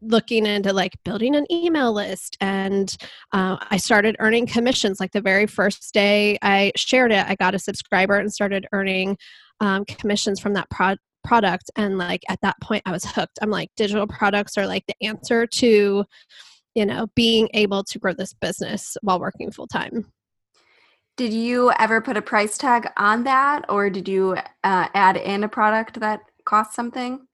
looking 0.02 0.46
into 0.46 0.72
like 0.72 0.94
building 1.04 1.36
an 1.36 1.52
email 1.52 1.92
list 1.92 2.38
and 2.40 2.96
uh, 3.34 3.58
i 3.70 3.76
started 3.76 4.16
earning 4.20 4.48
commissions 4.48 4.98
like 4.98 5.12
the 5.12 5.20
very 5.20 5.46
first 5.46 5.94
day 5.94 6.38
i 6.42 6.72
shared 6.78 7.12
it 7.12 7.26
i 7.28 7.36
got 7.36 7.54
a 7.54 7.60
subscriber 7.60 8.16
and 8.16 8.32
started 8.32 8.66
earning 8.72 9.18
um, 9.60 9.86
commissions 9.86 10.40
from 10.40 10.54
that 10.54 10.70
pro- 10.70 10.96
product 11.24 11.70
and 11.76 11.98
like 11.98 12.22
at 12.30 12.40
that 12.42 12.56
point 12.62 12.82
i 12.86 12.92
was 12.92 13.04
hooked. 13.04 13.40
I'm 13.42 13.50
like 13.50 13.70
digital 13.76 14.08
products 14.08 14.58
are 14.58 14.66
like 14.66 14.86
the 14.88 14.96
answer 15.06 15.46
to 15.46 16.06
you 16.76 16.86
know 16.86 17.08
being 17.16 17.50
able 17.54 17.84
to 17.84 18.00
grow 18.00 18.14
this 18.14 18.34
business 18.34 18.96
while 19.02 19.20
working 19.20 19.52
full 19.52 19.68
time 19.68 20.12
did 21.18 21.34
you 21.34 21.72
ever 21.78 22.00
put 22.00 22.16
a 22.16 22.22
price 22.22 22.58
tag 22.58 22.88
on 22.96 23.26
that 23.26 23.66
or 23.68 23.90
did 23.90 24.08
you 24.08 24.38
uh, 24.64 24.88
add 24.94 25.18
in 25.18 25.44
a 25.44 25.50
product 25.50 26.00
that 26.00 26.22
cost 26.46 26.74
something 26.74 27.28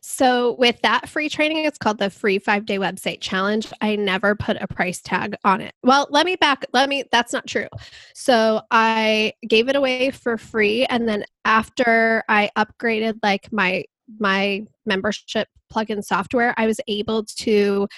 so, 0.00 0.54
with 0.58 0.80
that 0.82 1.08
free 1.08 1.28
training, 1.28 1.64
it's 1.64 1.78
called 1.78 1.98
the 1.98 2.10
free 2.10 2.38
five 2.38 2.66
day 2.66 2.78
website 2.78 3.20
challenge. 3.20 3.68
I 3.80 3.96
never 3.96 4.34
put 4.34 4.56
a 4.60 4.66
price 4.66 5.00
tag 5.00 5.36
on 5.44 5.60
it. 5.60 5.74
Well, 5.82 6.06
let 6.10 6.26
me 6.26 6.36
back, 6.36 6.64
let 6.72 6.88
me, 6.88 7.04
that's 7.12 7.32
not 7.32 7.46
true. 7.46 7.68
So, 8.14 8.62
I 8.70 9.32
gave 9.46 9.68
it 9.68 9.76
away 9.76 10.10
for 10.10 10.36
free. 10.36 10.84
And 10.86 11.08
then 11.08 11.24
after 11.44 12.22
I 12.28 12.50
upgraded 12.56 13.18
like 13.22 13.52
my, 13.52 13.84
my 14.18 14.66
membership 14.86 15.48
plugin 15.72 16.02
software, 16.04 16.54
I 16.56 16.66
was 16.66 16.80
able 16.88 17.24
to 17.24 17.88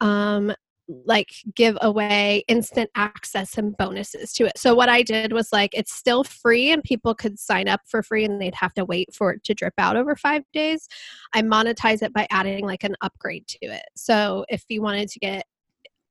um, 0.00 0.52
like 1.04 1.30
give 1.54 1.76
away 1.80 2.44
instant 2.48 2.90
access 2.94 3.56
and 3.58 3.76
bonuses 3.76 4.32
to 4.34 4.46
it. 4.46 4.56
So 4.56 4.74
what 4.74 4.88
I 4.88 5.02
did 5.02 5.32
was 5.32 5.52
like 5.52 5.74
it's 5.74 5.92
still 5.92 6.24
free 6.24 6.70
and 6.70 6.82
people 6.82 7.14
could 7.14 7.38
sign 7.38 7.68
up 7.68 7.80
for 7.86 8.02
free 8.02 8.24
and 8.24 8.40
they'd 8.40 8.54
have 8.54 8.74
to 8.74 8.84
wait 8.84 9.14
for 9.14 9.32
it 9.32 9.44
to 9.44 9.54
drip 9.54 9.74
out 9.78 9.96
over 9.96 10.16
5 10.16 10.42
days. 10.52 10.88
I 11.32 11.42
monetize 11.42 12.02
it 12.02 12.12
by 12.12 12.26
adding 12.30 12.64
like 12.64 12.84
an 12.84 12.96
upgrade 13.00 13.46
to 13.48 13.58
it. 13.66 13.84
So 13.96 14.44
if 14.48 14.64
you 14.68 14.82
wanted 14.82 15.08
to 15.10 15.18
get 15.18 15.44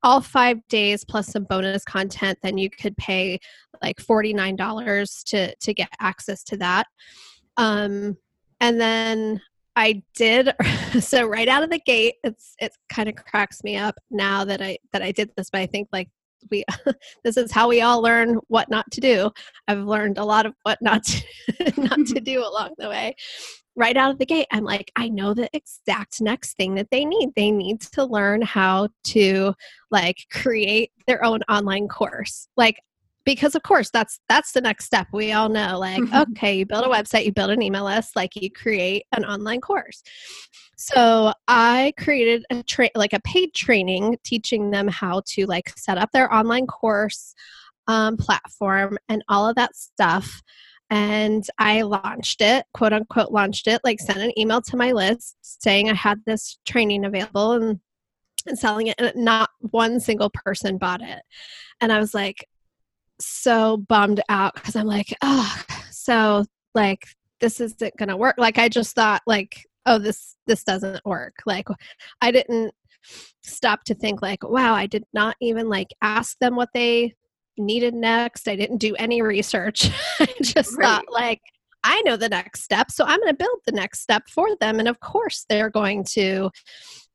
all 0.02 0.20
5 0.20 0.66
days 0.68 1.04
plus 1.04 1.28
some 1.28 1.44
bonus 1.44 1.84
content 1.84 2.38
then 2.42 2.56
you 2.56 2.70
could 2.70 2.96
pay 2.96 3.38
like 3.82 3.96
$49 3.98 5.24
to 5.24 5.54
to 5.54 5.74
get 5.74 5.90
access 6.00 6.42
to 6.44 6.56
that. 6.58 6.86
Um 7.56 8.16
and 8.60 8.80
then 8.80 9.40
I 9.76 10.02
did 10.14 10.52
so 11.00 11.26
right 11.26 11.48
out 11.48 11.62
of 11.62 11.70
the 11.70 11.80
gate 11.80 12.14
it's 12.24 12.54
it 12.58 12.72
kind 12.88 13.08
of 13.08 13.14
cracks 13.14 13.62
me 13.62 13.76
up 13.76 13.96
now 14.10 14.44
that 14.44 14.60
I 14.60 14.78
that 14.92 15.02
I 15.02 15.12
did 15.12 15.30
this 15.36 15.50
but 15.50 15.60
I 15.60 15.66
think 15.66 15.88
like 15.92 16.08
we 16.50 16.64
this 17.24 17.36
is 17.36 17.52
how 17.52 17.68
we 17.68 17.82
all 17.82 18.00
learn 18.00 18.38
what 18.48 18.70
not 18.70 18.90
to 18.92 19.00
do. 19.00 19.30
I've 19.68 19.80
learned 19.80 20.18
a 20.18 20.24
lot 20.24 20.46
of 20.46 20.54
what 20.62 20.78
not 20.80 21.04
to 21.04 21.22
not 21.76 22.06
to 22.06 22.20
do 22.20 22.40
along 22.40 22.70
the 22.78 22.88
way. 22.88 23.14
Right 23.76 23.96
out 23.96 24.10
of 24.10 24.18
the 24.18 24.26
gate 24.26 24.46
I'm 24.50 24.64
like 24.64 24.90
I 24.96 25.08
know 25.08 25.34
the 25.34 25.48
exact 25.52 26.20
next 26.20 26.56
thing 26.56 26.74
that 26.76 26.88
they 26.90 27.04
need. 27.04 27.30
They 27.36 27.50
need 27.50 27.80
to 27.92 28.04
learn 28.04 28.42
how 28.42 28.88
to 29.04 29.54
like 29.90 30.18
create 30.32 30.92
their 31.06 31.24
own 31.24 31.40
online 31.48 31.88
course. 31.88 32.48
Like 32.56 32.80
because 33.34 33.54
of 33.54 33.62
course 33.62 33.90
that's 33.90 34.20
that's 34.28 34.52
the 34.52 34.60
next 34.60 34.86
step. 34.86 35.06
We 35.12 35.32
all 35.32 35.48
know 35.48 35.78
like 35.78 36.00
mm-hmm. 36.00 36.32
okay 36.32 36.58
you 36.58 36.66
build 36.66 36.84
a 36.84 36.88
website 36.88 37.24
you 37.24 37.32
build 37.32 37.50
an 37.50 37.62
email 37.62 37.84
list 37.84 38.16
like 38.16 38.34
you 38.36 38.50
create 38.50 39.04
an 39.12 39.24
online 39.24 39.60
course. 39.60 40.02
So 40.76 41.32
i 41.46 41.92
created 41.98 42.44
a 42.50 42.62
tra- 42.62 42.90
like 42.94 43.12
a 43.12 43.20
paid 43.20 43.54
training 43.54 44.18
teaching 44.24 44.70
them 44.70 44.88
how 44.88 45.22
to 45.26 45.46
like 45.46 45.70
set 45.76 45.98
up 45.98 46.10
their 46.12 46.32
online 46.32 46.66
course 46.66 47.34
um, 47.86 48.16
platform 48.16 48.98
and 49.08 49.24
all 49.28 49.48
of 49.48 49.56
that 49.56 49.74
stuff 49.74 50.42
and 50.90 51.44
i 51.58 51.82
launched 51.82 52.40
it 52.40 52.64
quote 52.72 52.92
unquote 52.92 53.32
launched 53.32 53.66
it 53.66 53.80
like 53.84 54.00
sent 54.00 54.18
an 54.18 54.38
email 54.38 54.60
to 54.60 54.76
my 54.76 54.92
list 54.92 55.36
saying 55.42 55.88
i 55.90 55.94
had 55.94 56.20
this 56.24 56.58
training 56.66 57.04
available 57.04 57.52
and 57.52 57.80
and 58.46 58.58
selling 58.58 58.88
it 58.88 58.96
and 58.98 59.12
not 59.16 59.50
one 59.58 60.00
single 60.00 60.30
person 60.30 60.78
bought 60.78 61.02
it. 61.02 61.22
And 61.80 61.92
i 61.92 61.98
was 61.98 62.14
like 62.14 62.46
so 63.20 63.76
bummed 63.76 64.20
out 64.28 64.54
because 64.54 64.76
I'm 64.76 64.86
like, 64.86 65.14
oh, 65.22 65.62
so 65.90 66.44
like 66.74 67.06
this 67.40 67.60
isn't 67.60 67.96
gonna 67.96 68.16
work. 68.16 68.36
Like 68.38 68.58
I 68.58 68.68
just 68.68 68.94
thought 68.94 69.22
like, 69.26 69.64
oh, 69.86 69.98
this 69.98 70.36
this 70.46 70.64
doesn't 70.64 71.04
work. 71.04 71.34
Like 71.46 71.66
I 72.20 72.30
didn't 72.30 72.74
stop 73.42 73.84
to 73.84 73.94
think 73.94 74.22
like, 74.22 74.48
wow, 74.48 74.74
I 74.74 74.86
did 74.86 75.04
not 75.12 75.36
even 75.40 75.68
like 75.68 75.88
ask 76.02 76.38
them 76.38 76.56
what 76.56 76.70
they 76.74 77.14
needed 77.56 77.94
next. 77.94 78.48
I 78.48 78.56
didn't 78.56 78.78
do 78.78 78.94
any 78.96 79.22
research. 79.22 79.90
I 80.20 80.26
just 80.42 80.76
right. 80.76 80.86
thought 80.86 81.04
like 81.10 81.40
I 81.82 82.00
know 82.02 82.16
the 82.16 82.28
next 82.28 82.62
step, 82.62 82.90
so 82.90 83.04
I'm 83.04 83.20
going 83.20 83.32
to 83.32 83.34
build 83.34 83.60
the 83.64 83.72
next 83.72 84.00
step 84.00 84.28
for 84.28 84.48
them 84.60 84.78
and 84.78 84.88
of 84.88 85.00
course 85.00 85.46
they're 85.48 85.70
going 85.70 86.04
to 86.12 86.50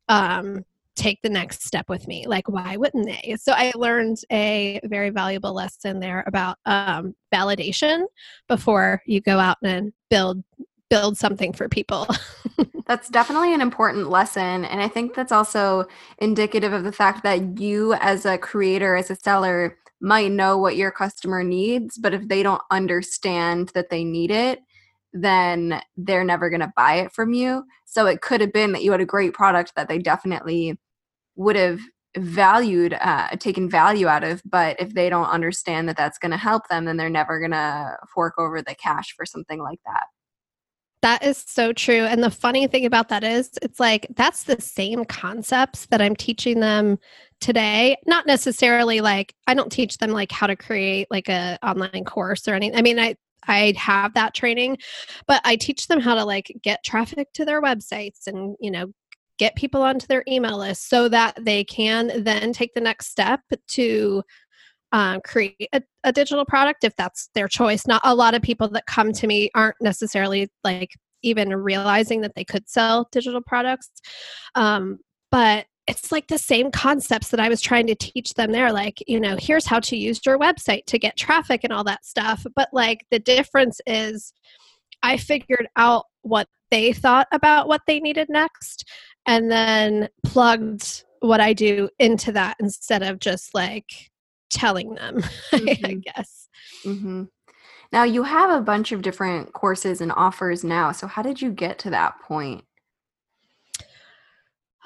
um 0.09 0.63
take 0.95 1.21
the 1.21 1.29
next 1.29 1.63
step 1.63 1.89
with 1.89 2.07
me 2.07 2.25
like 2.27 2.47
why 2.47 2.77
wouldn't 2.77 3.05
they 3.05 3.35
so 3.39 3.51
i 3.53 3.71
learned 3.75 4.17
a 4.31 4.79
very 4.85 5.09
valuable 5.09 5.53
lesson 5.53 5.99
there 5.99 6.23
about 6.27 6.57
um, 6.65 7.13
validation 7.33 8.03
before 8.47 9.01
you 9.05 9.21
go 9.21 9.39
out 9.39 9.57
and 9.63 9.91
build 10.09 10.43
build 10.89 11.17
something 11.17 11.51
for 11.51 11.67
people 11.67 12.07
that's 12.87 13.09
definitely 13.09 13.53
an 13.53 13.61
important 13.61 14.09
lesson 14.09 14.65
and 14.65 14.81
i 14.81 14.87
think 14.87 15.13
that's 15.13 15.31
also 15.31 15.85
indicative 16.19 16.73
of 16.73 16.83
the 16.83 16.91
fact 16.91 17.23
that 17.23 17.59
you 17.59 17.93
as 17.95 18.25
a 18.25 18.37
creator 18.37 18.95
as 18.95 19.09
a 19.09 19.15
seller 19.15 19.77
might 20.01 20.31
know 20.31 20.57
what 20.57 20.75
your 20.75 20.91
customer 20.91 21.43
needs 21.43 21.97
but 21.97 22.13
if 22.13 22.27
they 22.27 22.43
don't 22.43 22.61
understand 22.71 23.71
that 23.73 23.89
they 23.89 24.03
need 24.03 24.31
it 24.31 24.59
then 25.15 25.81
they're 25.95 26.25
never 26.25 26.49
going 26.49 26.59
to 26.59 26.73
buy 26.75 26.95
it 26.95 27.11
from 27.11 27.33
you. 27.33 27.63
So 27.85 28.05
it 28.05 28.21
could 28.21 28.41
have 28.41 28.51
been 28.51 28.73
that 28.73 28.83
you 28.83 28.91
had 28.91 28.99
a 28.99 29.05
great 29.05 29.33
product 29.33 29.73
that 29.75 29.87
they 29.87 29.97
definitely 29.97 30.77
would 31.35 31.55
have 31.55 31.79
valued 32.17 32.93
uh, 33.01 33.29
taken 33.37 33.69
value 33.69 34.07
out 34.07 34.23
of 34.23 34.41
but 34.45 34.79
if 34.79 34.93
they 34.93 35.09
don't 35.09 35.27
understand 35.27 35.89
that 35.89 35.97
that's 35.97 36.17
going 36.17 36.31
to 36.31 36.37
help 36.37 36.67
them 36.69 36.85
then 36.85 36.97
they're 36.97 37.09
never 37.09 37.39
going 37.39 37.51
to 37.51 37.97
fork 38.13 38.35
over 38.37 38.61
the 38.61 38.75
cash 38.75 39.13
for 39.15 39.25
something 39.25 39.59
like 39.61 39.79
that 39.85 40.05
That 41.01 41.23
is 41.23 41.43
so 41.45 41.71
true. 41.71 42.05
And 42.05 42.23
the 42.23 42.31
funny 42.31 42.67
thing 42.67 42.85
about 42.85 43.09
that 43.09 43.23
is, 43.23 43.51
it's 43.61 43.79
like 43.79 44.07
that's 44.15 44.43
the 44.43 44.59
same 44.59 45.05
concepts 45.05 45.85
that 45.87 46.01
I'm 46.01 46.15
teaching 46.15 46.61
them 46.61 46.97
today. 47.39 47.97
Not 48.07 48.25
necessarily 48.25 49.01
like 49.01 49.35
I 49.45 49.53
don't 49.53 49.71
teach 49.71 49.97
them 49.99 50.11
like 50.11 50.31
how 50.31 50.47
to 50.47 50.55
create 50.55 51.07
like 51.11 51.29
a 51.29 51.59
online 51.61 52.05
course 52.05 52.47
or 52.47 52.55
anything. 52.55 52.79
I 52.79 52.81
mean, 52.81 52.97
I 52.97 53.15
I 53.47 53.73
have 53.77 54.15
that 54.15 54.33
training, 54.33 54.77
but 55.27 55.41
I 55.45 55.57
teach 55.57 55.87
them 55.87 55.99
how 55.99 56.15
to 56.15 56.25
like 56.25 56.51
get 56.63 56.83
traffic 56.83 57.31
to 57.33 57.45
their 57.45 57.61
websites 57.61 58.25
and, 58.25 58.55
you 58.59 58.71
know, 58.71 58.91
get 59.37 59.55
people 59.55 59.81
onto 59.81 60.07
their 60.07 60.23
email 60.27 60.57
list 60.57 60.89
so 60.89 61.09
that 61.09 61.37
they 61.41 61.63
can 61.63 62.23
then 62.23 62.53
take 62.53 62.73
the 62.73 62.81
next 62.81 63.07
step 63.07 63.41
to 63.67 64.23
um, 64.91 65.19
create 65.25 65.67
a, 65.73 65.81
a, 66.03 66.13
digital 66.13 66.45
product 66.45 66.83
if 66.83 66.95
that's 66.95 67.29
their 67.33 67.47
choice. 67.47 67.85
Not 67.85 68.01
a 68.05 68.15
lot 68.15 68.33
of 68.33 68.41
people 68.41 68.69
that 68.69 68.85
come 68.85 69.11
to 69.13 69.27
me 69.27 69.49
aren't 69.53 69.75
necessarily 69.81 70.47
like 70.63 70.91
even 71.21 71.53
realizing 71.53 72.21
that 72.21 72.33
they 72.35 72.45
could 72.45 72.69
sell 72.69 73.09
digital 73.11 73.41
products. 73.41 73.89
Um, 74.53 74.99
but 75.31 75.65
it's 75.87 76.11
like 76.11 76.27
the 76.27 76.37
same 76.37 76.71
concepts 76.71 77.29
that 77.29 77.39
I 77.39 77.49
was 77.49 77.61
trying 77.61 77.87
to 77.87 77.95
teach 77.95 78.33
them 78.35 78.51
there. 78.51 78.71
Like, 78.71 79.03
you 79.07 79.19
know, 79.19 79.35
here's 79.37 79.65
how 79.65 79.79
to 79.81 79.97
use 79.97 80.21
your 80.25 80.39
website 80.39 80.85
to 80.87 80.99
get 80.99 81.17
traffic 81.17 81.61
and 81.63 81.73
all 81.73 81.83
that 81.83 82.05
stuff. 82.05 82.45
But 82.55 82.69
like 82.71 83.05
the 83.11 83.19
difference 83.19 83.81
is 83.85 84.33
I 85.03 85.17
figured 85.17 85.67
out 85.75 86.05
what 86.21 86.47
they 86.71 86.93
thought 86.93 87.27
about 87.31 87.67
what 87.67 87.81
they 87.85 87.99
needed 87.99 88.27
next 88.29 88.85
and 89.25 89.51
then 89.51 90.09
plugged 90.23 91.03
what 91.19 91.39
I 91.39 91.53
do 91.53 91.89
into 91.99 92.31
that 92.33 92.57
instead 92.59 93.03
of 93.03 93.19
just 93.19 93.53
like 93.53 94.11
telling 94.49 94.95
them, 94.95 95.21
mm-hmm. 95.51 95.85
I 95.85 95.93
guess. 95.95 96.47
Mm-hmm. 96.83 97.23
Now, 97.91 98.03
you 98.03 98.23
have 98.23 98.49
a 98.49 98.61
bunch 98.61 98.91
of 98.91 99.01
different 99.01 99.53
courses 99.53 100.01
and 100.01 100.11
offers 100.11 100.63
now. 100.63 100.91
So, 100.91 101.07
how 101.07 101.21
did 101.21 101.41
you 101.41 101.51
get 101.51 101.79
to 101.79 101.89
that 101.91 102.19
point? 102.21 102.65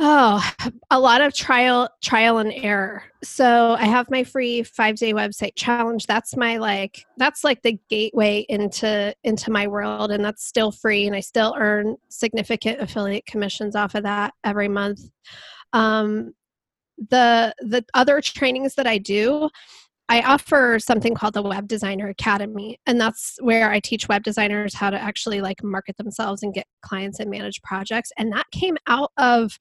Oh, 0.02 0.42
a 0.92 1.00
lot 1.00 1.20
of 1.22 1.34
trial 1.34 1.90
trial 2.02 2.38
and 2.38 2.54
error. 2.54 3.04
So 3.22 3.76
I 3.78 3.84
have 3.86 4.10
my 4.10 4.24
free 4.24 4.62
5-day 4.64 5.14
website 5.14 5.56
challenge. 5.58 6.06
That's 6.06 6.38
my 6.38 6.56
like 6.58 7.06
that's 7.18 7.44
like 7.44 7.62
the 7.64 7.78
gateway 7.90 8.46
into 8.48 9.14
into 9.26 9.52
my 9.52 9.68
world 9.68 10.12
and 10.12 10.24
that's 10.24 10.46
still 10.46 10.72
free 10.72 11.06
and 11.06 11.16
I 11.16 11.20
still 11.20 11.54
earn 11.58 11.98
significant 12.08 12.80
affiliate 12.82 13.26
commissions 13.26 13.76
off 13.76 13.94
of 13.94 14.04
that 14.04 14.34
every 14.46 14.70
month. 14.70 15.02
Um 15.74 16.34
the 17.10 17.54
the 17.60 17.86
other 17.94 18.22
trainings 18.22 18.76
that 18.76 18.88
I 18.88 18.98
do, 19.00 19.50
I 20.10 20.22
offer 20.22 20.80
something 20.80 21.14
called 21.14 21.36
the 21.36 21.44
Web 21.44 21.68
Designer 21.68 22.10
Academy, 22.10 22.80
and 22.88 23.00
that's 23.00 23.38
where 23.42 23.72
I 23.72 23.80
teach 23.80 24.10
web 24.10 24.24
designers 24.24 24.74
how 24.74 24.90
to 24.90 25.00
actually 25.00 25.40
like 25.40 25.64
market 25.64 25.98
themselves 25.98 26.42
and 26.42 26.54
get 26.54 26.66
clients 26.82 27.20
and 27.20 27.30
manage 27.30 27.62
projects. 27.62 28.12
And 28.18 28.32
that 28.34 28.50
came 28.52 28.76
out 28.88 29.12
of 29.18 29.58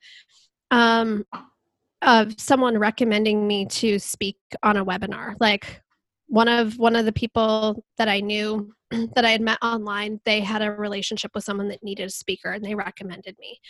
um, 0.71 1.27
of 2.01 2.35
someone 2.41 2.79
recommending 2.79 3.47
me 3.47 3.67
to 3.67 3.99
speak 3.99 4.37
on 4.63 4.79
a 4.79 4.85
webinar. 4.85 5.35
Like 5.39 5.83
one 6.29 6.49
of 6.49 6.79
one 6.79 6.97
of 6.97 7.05
the 7.05 7.13
people 7.13 7.85
that 7.99 8.09
I 8.09 8.21
knew 8.21 8.73
that 8.91 9.27
I 9.27 9.31
had 9.31 9.43
met 9.43 9.59
online, 9.61 10.19
they 10.25 10.41
had 10.41 10.63
a 10.63 10.73
relationship 10.73 11.33
with 11.35 11.45
someone 11.45 11.69
that 11.69 11.83
needed 11.83 12.07
a 12.07 12.11
speaker, 12.11 12.53
and 12.53 12.65
they 12.65 12.75
recommended 12.75 13.37
me 13.39 13.61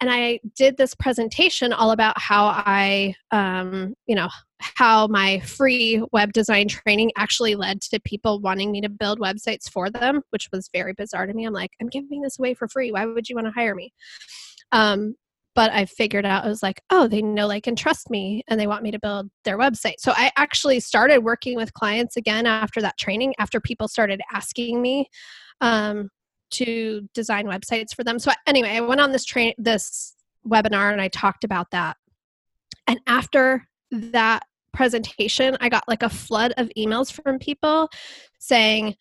and 0.00 0.10
I 0.10 0.40
did 0.54 0.76
this 0.76 0.94
presentation 0.94 1.72
all 1.72 1.90
about 1.90 2.18
how 2.20 2.46
I, 2.46 3.14
um, 3.30 3.94
you 4.06 4.14
know, 4.14 4.28
how 4.60 5.06
my 5.06 5.40
free 5.40 6.02
web 6.12 6.32
design 6.32 6.68
training 6.68 7.12
actually 7.16 7.54
led 7.54 7.80
to 7.80 8.00
people 8.00 8.40
wanting 8.40 8.72
me 8.72 8.80
to 8.80 8.88
build 8.88 9.20
websites 9.20 9.70
for 9.70 9.90
them, 9.90 10.22
which 10.30 10.48
was 10.52 10.68
very 10.72 10.92
bizarre 10.92 11.26
to 11.26 11.34
me. 11.34 11.44
I'm 11.44 11.52
like, 11.52 11.70
I'm 11.80 11.88
giving 11.88 12.22
this 12.22 12.38
away 12.38 12.54
for 12.54 12.68
free. 12.68 12.90
Why 12.90 13.06
would 13.06 13.28
you 13.28 13.36
want 13.36 13.46
to 13.46 13.52
hire 13.52 13.74
me? 13.74 13.92
Um, 14.72 15.14
but 15.54 15.72
I 15.72 15.86
figured 15.86 16.24
out 16.24 16.44
I 16.44 16.48
was 16.48 16.62
like, 16.62 16.80
oh, 16.90 17.08
they 17.08 17.20
know, 17.20 17.48
like, 17.48 17.66
and 17.66 17.76
trust 17.76 18.10
me, 18.10 18.44
and 18.46 18.60
they 18.60 18.68
want 18.68 18.84
me 18.84 18.92
to 18.92 18.98
build 19.00 19.28
their 19.44 19.58
website. 19.58 19.94
So 19.98 20.12
I 20.14 20.30
actually 20.36 20.78
started 20.78 21.18
working 21.24 21.56
with 21.56 21.74
clients 21.74 22.16
again 22.16 22.46
after 22.46 22.80
that 22.80 22.96
training, 22.96 23.34
after 23.38 23.60
people 23.60 23.88
started 23.88 24.20
asking 24.32 24.80
me 24.80 25.08
um, 25.60 26.10
to 26.50 27.08
design 27.12 27.46
websites 27.46 27.94
for 27.94 28.04
them. 28.04 28.20
So 28.20 28.30
anyway, 28.46 28.76
I 28.76 28.80
went 28.80 29.00
on 29.00 29.10
this 29.10 29.24
train 29.24 29.52
this 29.58 30.14
webinar 30.46 30.92
and 30.92 31.00
I 31.00 31.08
talked 31.08 31.42
about 31.42 31.72
that. 31.72 31.96
And 32.86 33.00
after 33.06 33.66
that 33.90 34.44
presentation, 34.78 35.56
I 35.60 35.68
got 35.68 35.88
like 35.88 36.04
a 36.04 36.08
flood 36.08 36.54
of 36.56 36.70
emails 36.78 37.10
from 37.12 37.40
people 37.40 37.90
saying, 38.38 38.94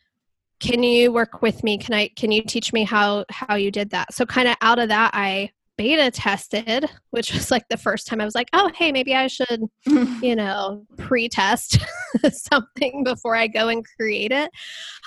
"Can 0.60 0.82
you 0.82 1.12
work 1.12 1.44
with 1.44 1.64
me? 1.64 1.78
Can 1.78 1.94
I 1.94 2.08
can 2.16 2.32
you 2.32 2.42
teach 2.42 2.74
me 2.74 2.84
how 2.84 3.26
how 3.30 3.56
you 3.56 3.70
did 3.70 3.92
that?" 3.92 4.12
So 4.12 4.26
kind 4.26 4.48
of 4.48 4.56
out 4.62 4.80
of 4.80 4.90
that 4.90 5.12
I 5.14 5.52
beta 5.78 6.10
tested, 6.10 6.90
which 7.12 7.32
was 7.32 7.52
like 7.52 7.68
the 7.70 7.78
first 7.78 8.08
time 8.08 8.20
I 8.20 8.26
was 8.26 8.34
like, 8.34 8.50
"Oh, 8.54 8.72
hey, 8.74 8.92
maybe 8.92 9.14
I 9.14 9.28
should, 9.28 9.66
you 10.24 10.36
know, 10.36 10.84
pre-test 10.98 11.78
something 12.32 13.04
before 13.04 13.36
I 13.36 13.46
go 13.46 13.68
and 13.68 13.86
create 13.98 14.32
it." 14.32 14.50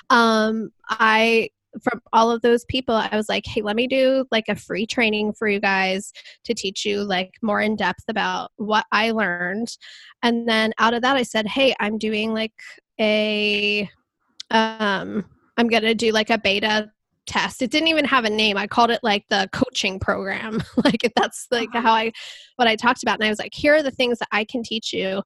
Um 0.09 0.71
I 0.89 1.51
from 1.83 2.01
all 2.13 2.31
of 2.31 2.43
those 2.43 2.65
people 2.67 2.95
i 2.95 3.15
was 3.15 3.29
like 3.29 3.47
hey 3.47 3.63
let 3.63 3.77
me 3.77 3.87
do 3.87 4.25
like 4.31 4.49
a 4.49 4.57
free 4.57 4.87
training 4.87 5.33
for 5.33 5.49
you 5.49 5.61
guys 5.61 6.13
to 6.45 6.55
teach 6.55 6.85
you 6.85 7.03
like 7.03 7.33
more 7.43 7.61
in 7.61 7.77
depth 7.77 8.05
about 8.09 8.51
what 8.57 8.85
i 8.93 9.11
learned. 9.11 9.77
And 10.23 10.49
then 10.49 10.73
out 10.79 10.95
of 10.95 11.03
that 11.03 11.17
i 11.17 11.23
said 11.23 11.47
hey 11.47 11.75
i'm 11.81 11.99
doing 11.99 12.33
like 12.33 12.53
a 13.01 13.89
um 14.51 15.25
i'm 15.57 15.69
gonna 15.69 15.95
do 15.95 16.13
like 16.13 16.31
a 16.31 16.39
beta 16.39 16.91
test. 17.27 17.63
It 17.63 17.71
didn't 17.71 17.89
even 17.89 18.07
have 18.07 18.25
a 18.25 18.31
name. 18.31 18.57
I 18.57 18.67
called 18.67 18.91
it 18.91 19.01
like 19.05 19.25
the 19.29 19.49
coaching 19.53 20.01
program. 20.01 20.63
Like 20.85 21.13
that's 21.15 21.47
like 21.51 21.69
uh-huh. 21.69 21.83
how 21.83 21.93
i 21.93 22.13
what 22.57 22.67
i 22.67 22.75
talked 22.75 23.03
about. 23.03 23.17
And 23.17 23.25
i 23.25 23.29
was 23.29 23.39
like 23.39 23.55
here 23.55 23.75
are 23.75 23.83
the 23.83 23.91
things 23.91 24.19
that 24.19 24.29
i 24.33 24.45
can 24.45 24.63
teach 24.63 24.93
you. 24.93 25.23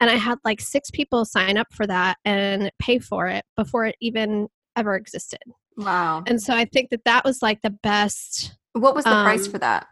And 0.00 0.10
i 0.10 0.14
had 0.14 0.38
like 0.44 0.60
six 0.60 0.90
people 0.90 1.24
sign 1.24 1.56
up 1.56 1.68
for 1.72 1.86
that 1.86 2.18
and 2.24 2.70
pay 2.78 2.98
for 2.98 3.28
it 3.28 3.44
before 3.56 3.86
it 3.86 3.96
even 4.00 4.48
ever 4.76 4.94
existed 4.94 5.40
Wow. 5.76 6.24
And 6.26 6.40
so 6.40 6.54
I 6.54 6.64
think 6.64 6.90
that 6.90 7.04
that 7.04 7.24
was 7.24 7.42
like 7.42 7.62
the 7.62 7.70
best. 7.70 8.54
What 8.72 8.94
was 8.94 9.04
the 9.04 9.14
um, 9.14 9.24
price 9.24 9.46
for 9.46 9.58
that? 9.58 9.86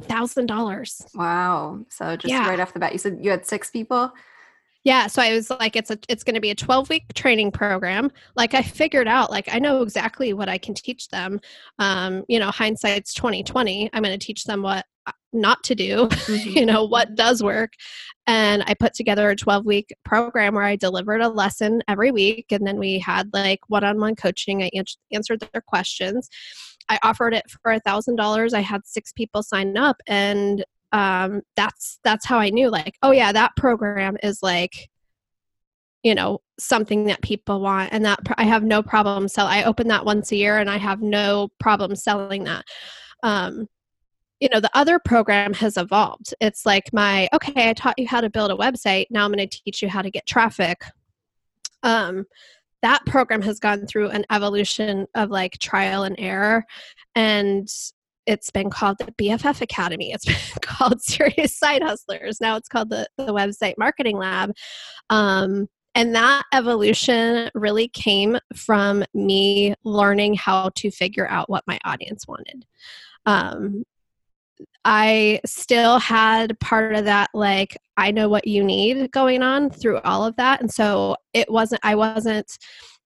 thousand 0.00 0.46
dollars. 0.46 1.02
Wow. 1.14 1.80
So 1.88 2.16
just 2.16 2.30
yeah. 2.30 2.48
right 2.48 2.60
off 2.60 2.72
the 2.72 2.80
bat, 2.80 2.92
you 2.92 2.98
said 2.98 3.18
you 3.20 3.30
had 3.30 3.46
six 3.46 3.70
people. 3.70 4.12
Yeah, 4.82 5.08
so 5.08 5.20
I 5.20 5.34
was 5.34 5.50
like, 5.50 5.76
it's 5.76 5.90
a, 5.90 5.98
it's 6.08 6.24
going 6.24 6.36
to 6.36 6.40
be 6.40 6.50
a 6.50 6.54
twelve 6.54 6.88
week 6.88 7.12
training 7.12 7.52
program. 7.52 8.10
Like 8.34 8.54
I 8.54 8.62
figured 8.62 9.08
out, 9.08 9.30
like 9.30 9.52
I 9.52 9.58
know 9.58 9.82
exactly 9.82 10.32
what 10.32 10.48
I 10.48 10.56
can 10.56 10.72
teach 10.72 11.08
them. 11.08 11.38
Um, 11.78 12.24
you 12.28 12.38
know, 12.38 12.50
hindsight's 12.50 13.12
twenty 13.12 13.42
twenty. 13.42 13.90
I'm 13.92 14.02
going 14.02 14.18
to 14.18 14.26
teach 14.26 14.44
them 14.44 14.62
what 14.62 14.86
not 15.32 15.62
to 15.64 15.74
do. 15.74 16.08
Mm-hmm. 16.30 16.50
you 16.50 16.66
know 16.66 16.84
what 16.84 17.16
does 17.16 17.42
work, 17.42 17.72
and 18.26 18.62
I 18.66 18.74
put 18.74 18.94
together 18.94 19.28
a 19.30 19.36
12 19.36 19.66
week 19.66 19.92
program 20.04 20.54
where 20.54 20.64
I 20.64 20.76
delivered 20.76 21.20
a 21.20 21.28
lesson 21.28 21.82
every 21.88 22.12
week. 22.12 22.46
And 22.52 22.64
then 22.64 22.78
we 22.78 23.00
had 23.00 23.28
like 23.32 23.58
one 23.66 23.82
on 23.82 23.98
one 23.98 24.14
coaching. 24.14 24.62
I 24.62 24.70
answered 25.12 25.40
their 25.40 25.62
questions. 25.62 26.28
I 26.88 26.98
offered 27.02 27.34
it 27.34 27.44
for 27.50 27.72
a 27.72 27.80
thousand 27.80 28.16
dollars. 28.16 28.54
I 28.54 28.60
had 28.60 28.82
six 28.86 29.12
people 29.12 29.42
sign 29.42 29.76
up 29.76 29.96
and 30.06 30.64
um, 30.92 31.42
that's 31.56 31.98
that's 32.04 32.26
how 32.26 32.38
I 32.38 32.50
knew 32.50 32.70
like, 32.70 32.94
oh 33.02 33.12
yeah, 33.12 33.32
that 33.32 33.56
program 33.56 34.16
is 34.22 34.40
like, 34.42 34.88
you 36.02 36.14
know, 36.14 36.40
something 36.58 37.04
that 37.06 37.22
people 37.22 37.60
want 37.60 37.92
and 37.92 38.04
that 38.04 38.20
I 38.36 38.44
have 38.44 38.62
no 38.62 38.82
problem 38.82 39.28
sell. 39.28 39.46
I 39.46 39.64
open 39.64 39.88
that 39.88 40.04
once 40.04 40.32
a 40.32 40.36
year 40.36 40.58
and 40.58 40.70
I 40.70 40.78
have 40.78 41.00
no 41.00 41.48
problem 41.58 41.94
selling 41.94 42.44
that. 42.44 42.64
Um, 43.22 43.66
you 44.40 44.48
know 44.48 44.60
the 44.60 44.70
other 44.74 44.98
program 44.98 45.54
has 45.54 45.76
evolved. 45.76 46.34
It's 46.40 46.66
like 46.66 46.92
my 46.92 47.28
okay 47.32 47.68
i 47.68 47.72
taught 47.72 47.98
you 47.98 48.08
how 48.08 48.20
to 48.20 48.30
build 48.30 48.50
a 48.50 48.56
website. 48.56 49.06
Now 49.10 49.24
i'm 49.24 49.32
going 49.32 49.46
to 49.46 49.60
teach 49.64 49.82
you 49.82 49.88
how 49.88 50.02
to 50.02 50.10
get 50.10 50.26
traffic. 50.26 50.82
Um 51.82 52.24
that 52.82 53.04
program 53.04 53.42
has 53.42 53.58
gone 53.58 53.86
through 53.86 54.08
an 54.08 54.24
evolution 54.30 55.06
of 55.14 55.30
like 55.30 55.58
trial 55.58 56.04
and 56.04 56.16
error 56.18 56.64
and 57.14 57.68
it's 58.26 58.50
been 58.50 58.70
called 58.70 58.96
the 58.98 59.12
bff 59.12 59.60
academy. 59.60 60.12
It's 60.12 60.24
been 60.52 60.62
called 60.62 61.02
serious 61.02 61.56
side 61.56 61.82
hustlers. 61.82 62.40
Now 62.40 62.56
it's 62.56 62.68
called 62.68 62.90
the, 62.90 63.06
the 63.18 63.34
website 63.34 63.74
marketing 63.76 64.16
lab. 64.16 64.52
Um, 65.10 65.68
and 65.94 66.14
that 66.14 66.44
evolution 66.54 67.50
really 67.54 67.88
came 67.88 68.38
from 68.54 69.04
me 69.12 69.74
learning 69.84 70.34
how 70.34 70.70
to 70.76 70.90
figure 70.90 71.28
out 71.28 71.50
what 71.50 71.64
my 71.66 71.80
audience 71.84 72.28
wanted. 72.28 72.64
Um, 73.26 73.84
I 74.84 75.40
still 75.44 75.98
had 75.98 76.58
part 76.60 76.94
of 76.94 77.04
that, 77.04 77.30
like, 77.34 77.76
I 77.96 78.10
know 78.10 78.28
what 78.28 78.46
you 78.46 78.64
need 78.64 79.10
going 79.12 79.42
on 79.42 79.70
through 79.70 80.00
all 80.00 80.24
of 80.24 80.36
that. 80.36 80.60
And 80.60 80.70
so 80.70 81.16
it 81.34 81.50
wasn't, 81.50 81.80
I 81.84 81.94
wasn't 81.94 82.56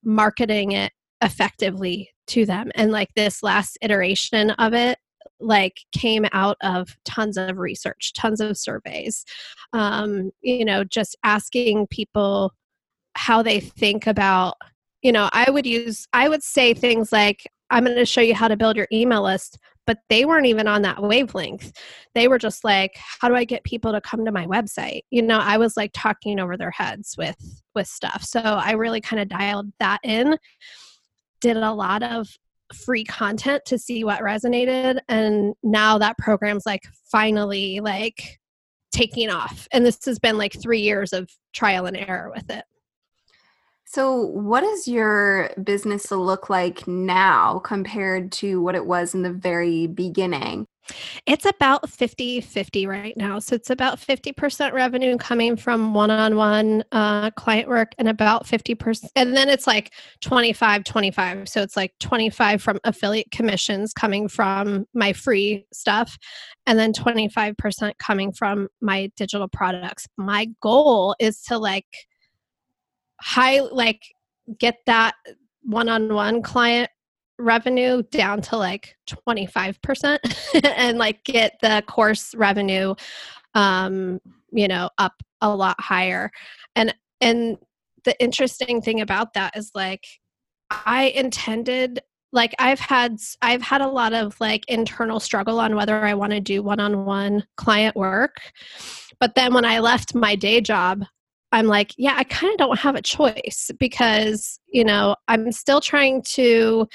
marketing 0.04 0.72
it 0.72 0.92
effectively 1.20 2.10
to 2.28 2.46
them. 2.46 2.70
And 2.74 2.92
like 2.92 3.08
this 3.16 3.42
last 3.42 3.76
iteration 3.82 4.50
of 4.52 4.72
it, 4.72 4.98
like 5.40 5.78
came 5.92 6.26
out 6.32 6.56
of 6.62 6.96
tons 7.04 7.37
of 7.37 7.58
research, 7.58 8.12
tons 8.14 8.40
of 8.40 8.56
surveys, 8.56 9.24
um, 9.72 10.30
you 10.42 10.64
know, 10.64 10.84
just 10.84 11.16
asking 11.24 11.88
people 11.88 12.52
how 13.16 13.42
they 13.42 13.60
think 13.60 14.08
about 14.08 14.56
you 15.02 15.12
know 15.12 15.28
i 15.32 15.48
would 15.48 15.64
use 15.64 16.08
i 16.12 16.28
would 16.28 16.42
say 16.42 16.74
things 16.74 17.12
like 17.12 17.44
I'm 17.70 17.84
going 17.84 17.96
to 17.96 18.06
show 18.06 18.20
you 18.20 18.34
how 18.34 18.48
to 18.48 18.56
build 18.56 18.76
your 18.76 18.87
email 18.92 19.24
list. 19.24 19.58
But 19.86 19.98
they 20.08 20.24
weren't 20.24 20.46
even 20.46 20.66
on 20.66 20.82
that 20.82 21.02
wavelength. 21.02 21.72
They 22.14 22.28
were 22.28 22.38
just 22.38 22.64
like, 22.64 22.92
how 22.96 23.28
do 23.28 23.34
I 23.34 23.44
get 23.44 23.64
people 23.64 23.92
to 23.92 24.00
come 24.00 24.24
to 24.24 24.32
my 24.32 24.46
website? 24.46 25.02
You 25.10 25.22
know, 25.22 25.38
I 25.38 25.58
was 25.58 25.76
like 25.76 25.90
talking 25.92 26.40
over 26.40 26.56
their 26.56 26.70
heads 26.70 27.16
with 27.18 27.36
with 27.74 27.86
stuff. 27.86 28.24
So 28.24 28.40
I 28.40 28.72
really 28.72 29.00
kind 29.00 29.20
of 29.20 29.28
dialed 29.28 29.72
that 29.80 30.00
in. 30.02 30.38
Did 31.40 31.58
a 31.58 31.72
lot 31.72 32.02
of 32.02 32.28
free 32.72 33.04
content 33.04 33.62
to 33.66 33.78
see 33.78 34.04
what 34.04 34.20
resonated 34.20 34.98
and 35.08 35.54
now 35.62 35.98
that 35.98 36.16
program's 36.16 36.64
like 36.64 36.82
finally 37.12 37.78
like 37.80 38.40
taking 38.90 39.28
off 39.28 39.68
and 39.70 39.84
this 39.84 39.98
has 40.06 40.18
been 40.18 40.38
like 40.38 40.58
3 40.58 40.80
years 40.80 41.12
of 41.12 41.28
trial 41.52 41.84
and 41.84 41.96
error 41.96 42.32
with 42.34 42.50
it 42.50 42.64
so, 43.94 44.16
what 44.16 44.62
does 44.62 44.88
your 44.88 45.50
business 45.62 46.11
look 46.11 46.50
like 46.50 46.88
now 46.88 47.61
compared 47.61 48.33
to 48.33 48.61
what 48.61 48.74
it 48.74 48.87
was 48.87 49.14
in 49.14 49.22
the 49.22 49.30
very 49.30 49.87
beginning? 49.87 50.66
It's 51.26 51.44
about 51.46 51.88
50 51.88 52.40
50 52.40 52.87
right 52.88 53.16
now. 53.16 53.38
So, 53.38 53.54
it's 53.54 53.70
about 53.70 54.00
50% 54.00 54.72
revenue 54.72 55.16
coming 55.16 55.57
from 55.57 55.94
one 55.94 56.11
on 56.11 56.35
one 56.35 56.83
client 57.37 57.68
work 57.68 57.94
and 57.96 58.09
about 58.09 58.46
50%. 58.46 59.11
And 59.14 59.37
then 59.37 59.48
it's 59.48 59.68
like 59.68 59.92
25 60.22 60.83
25. 60.83 61.48
So, 61.48 61.62
it's 61.62 61.76
like 61.76 61.92
25 62.00 62.61
from 62.61 62.80
affiliate 62.83 63.30
commissions 63.30 63.92
coming 63.92 64.26
from 64.26 64.87
my 64.92 65.12
free 65.12 65.66
stuff 65.72 66.18
and 66.66 66.80
then 66.80 66.92
25% 66.92 67.92
coming 68.00 68.33
from 68.33 68.66
my 68.80 69.12
digital 69.16 69.46
products. 69.46 70.09
My 70.16 70.48
goal 70.61 71.14
is 71.20 71.42
to 71.42 71.59
like, 71.59 71.87
high 73.24 73.60
like 73.60 74.02
get 74.58 74.76
that 74.84 75.14
one-on-one 75.62 76.42
client 76.42 76.90
revenue 77.38 78.02
down 78.10 78.42
to 78.42 78.56
like 78.56 78.96
25% 79.08 80.18
and 80.76 80.98
like 80.98 81.24
get 81.24 81.56
the 81.62 81.82
course 81.88 82.34
revenue 82.34 82.94
um 83.54 84.20
you 84.52 84.68
know 84.68 84.90
up 84.98 85.14
a 85.40 85.54
lot 85.54 85.80
higher. 85.80 86.30
And 86.76 86.94
and 87.20 87.56
the 88.04 88.20
interesting 88.22 88.82
thing 88.82 89.00
about 89.00 89.32
that 89.34 89.56
is 89.56 89.70
like 89.74 90.04
i 90.70 91.04
intended 91.14 92.00
like 92.32 92.54
i've 92.58 92.80
had 92.80 93.16
i've 93.42 93.62
had 93.62 93.80
a 93.80 93.88
lot 93.88 94.12
of 94.12 94.38
like 94.40 94.64
internal 94.68 95.20
struggle 95.20 95.60
on 95.60 95.76
whether 95.76 96.04
i 96.04 96.12
want 96.12 96.32
to 96.32 96.40
do 96.40 96.62
one-on-one 96.62 97.46
client 97.56 97.96
work. 97.96 98.37
But 99.20 99.34
then 99.34 99.54
when 99.54 99.64
i 99.64 99.78
left 99.78 100.14
my 100.14 100.34
day 100.34 100.60
job 100.60 101.04
I'm 101.54 101.66
like, 101.66 101.94
yeah, 101.96 102.14
I 102.16 102.24
kind 102.24 102.52
of 102.52 102.58
don't 102.58 102.78
have 102.80 102.96
a 102.96 103.02
choice 103.02 103.70
because, 103.78 104.58
you 104.66 104.84
know, 104.84 105.14
I'm 105.28 105.52
still 105.52 105.80
trying 105.80 106.22
to, 106.32 106.88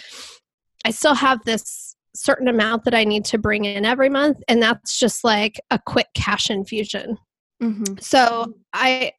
I 0.84 0.92
still 0.92 1.16
have 1.16 1.44
this 1.46 1.96
certain 2.14 2.50
amount 2.50 2.84
that 2.84 2.94
I 2.94 3.06
need 3.06 3.24
to 3.26 3.38
bring 3.38 3.64
in 3.64 3.86
every 3.86 4.10
month. 4.10 4.44
And 4.50 4.62
that's 4.62 5.00
just 5.00 5.24
like 5.24 5.62
a 5.72 5.80
quick 5.80 6.08
cash 6.14 6.50
infusion. 6.50 7.18
Mm-hmm. 7.64 8.00
So 8.02 8.54
I, 8.74 9.14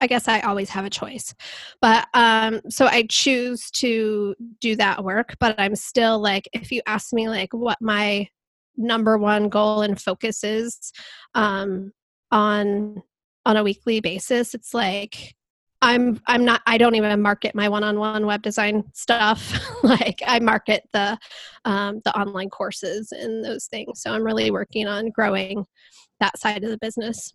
I 0.00 0.06
guess 0.06 0.26
I 0.26 0.40
always 0.40 0.70
have 0.70 0.86
a 0.86 0.90
choice. 0.90 1.34
But 1.82 2.06
um 2.14 2.62
so 2.70 2.86
I 2.86 3.04
choose 3.10 3.70
to 3.72 4.34
do 4.60 4.74
that 4.76 5.04
work, 5.04 5.36
but 5.38 5.54
I'm 5.58 5.76
still 5.76 6.18
like 6.18 6.48
if 6.54 6.72
you 6.72 6.80
ask 6.86 7.12
me 7.12 7.28
like 7.28 7.52
what 7.52 7.78
my 7.82 8.28
number 8.76 9.18
one 9.18 9.50
goal 9.50 9.82
and 9.82 10.00
focus 10.00 10.44
is 10.44 10.92
um 11.34 11.92
on 12.30 13.02
on 13.48 13.56
a 13.56 13.62
weekly 13.64 13.98
basis 13.98 14.54
it's 14.54 14.74
like 14.74 15.34
i'm 15.80 16.20
i'm 16.26 16.44
not 16.44 16.60
i 16.66 16.76
don't 16.76 16.94
even 16.94 17.20
market 17.22 17.54
my 17.54 17.68
one-on-one 17.68 18.26
web 18.26 18.42
design 18.42 18.84
stuff. 18.92 19.58
Like 19.82 20.20
i 20.26 20.38
market 20.40 20.82
the 20.92 21.16
um, 21.64 22.02
the 22.04 22.14
online 22.18 22.50
courses 22.50 23.12
and 23.12 23.44
those 23.44 23.66
things. 23.66 24.02
So 24.02 24.12
i'm 24.12 24.24
really 24.24 24.50
working 24.50 24.86
on 24.86 25.10
growing 25.10 25.64
that 26.20 26.38
side 26.38 26.62
of 26.64 26.70
the 26.70 26.78
business. 26.78 27.32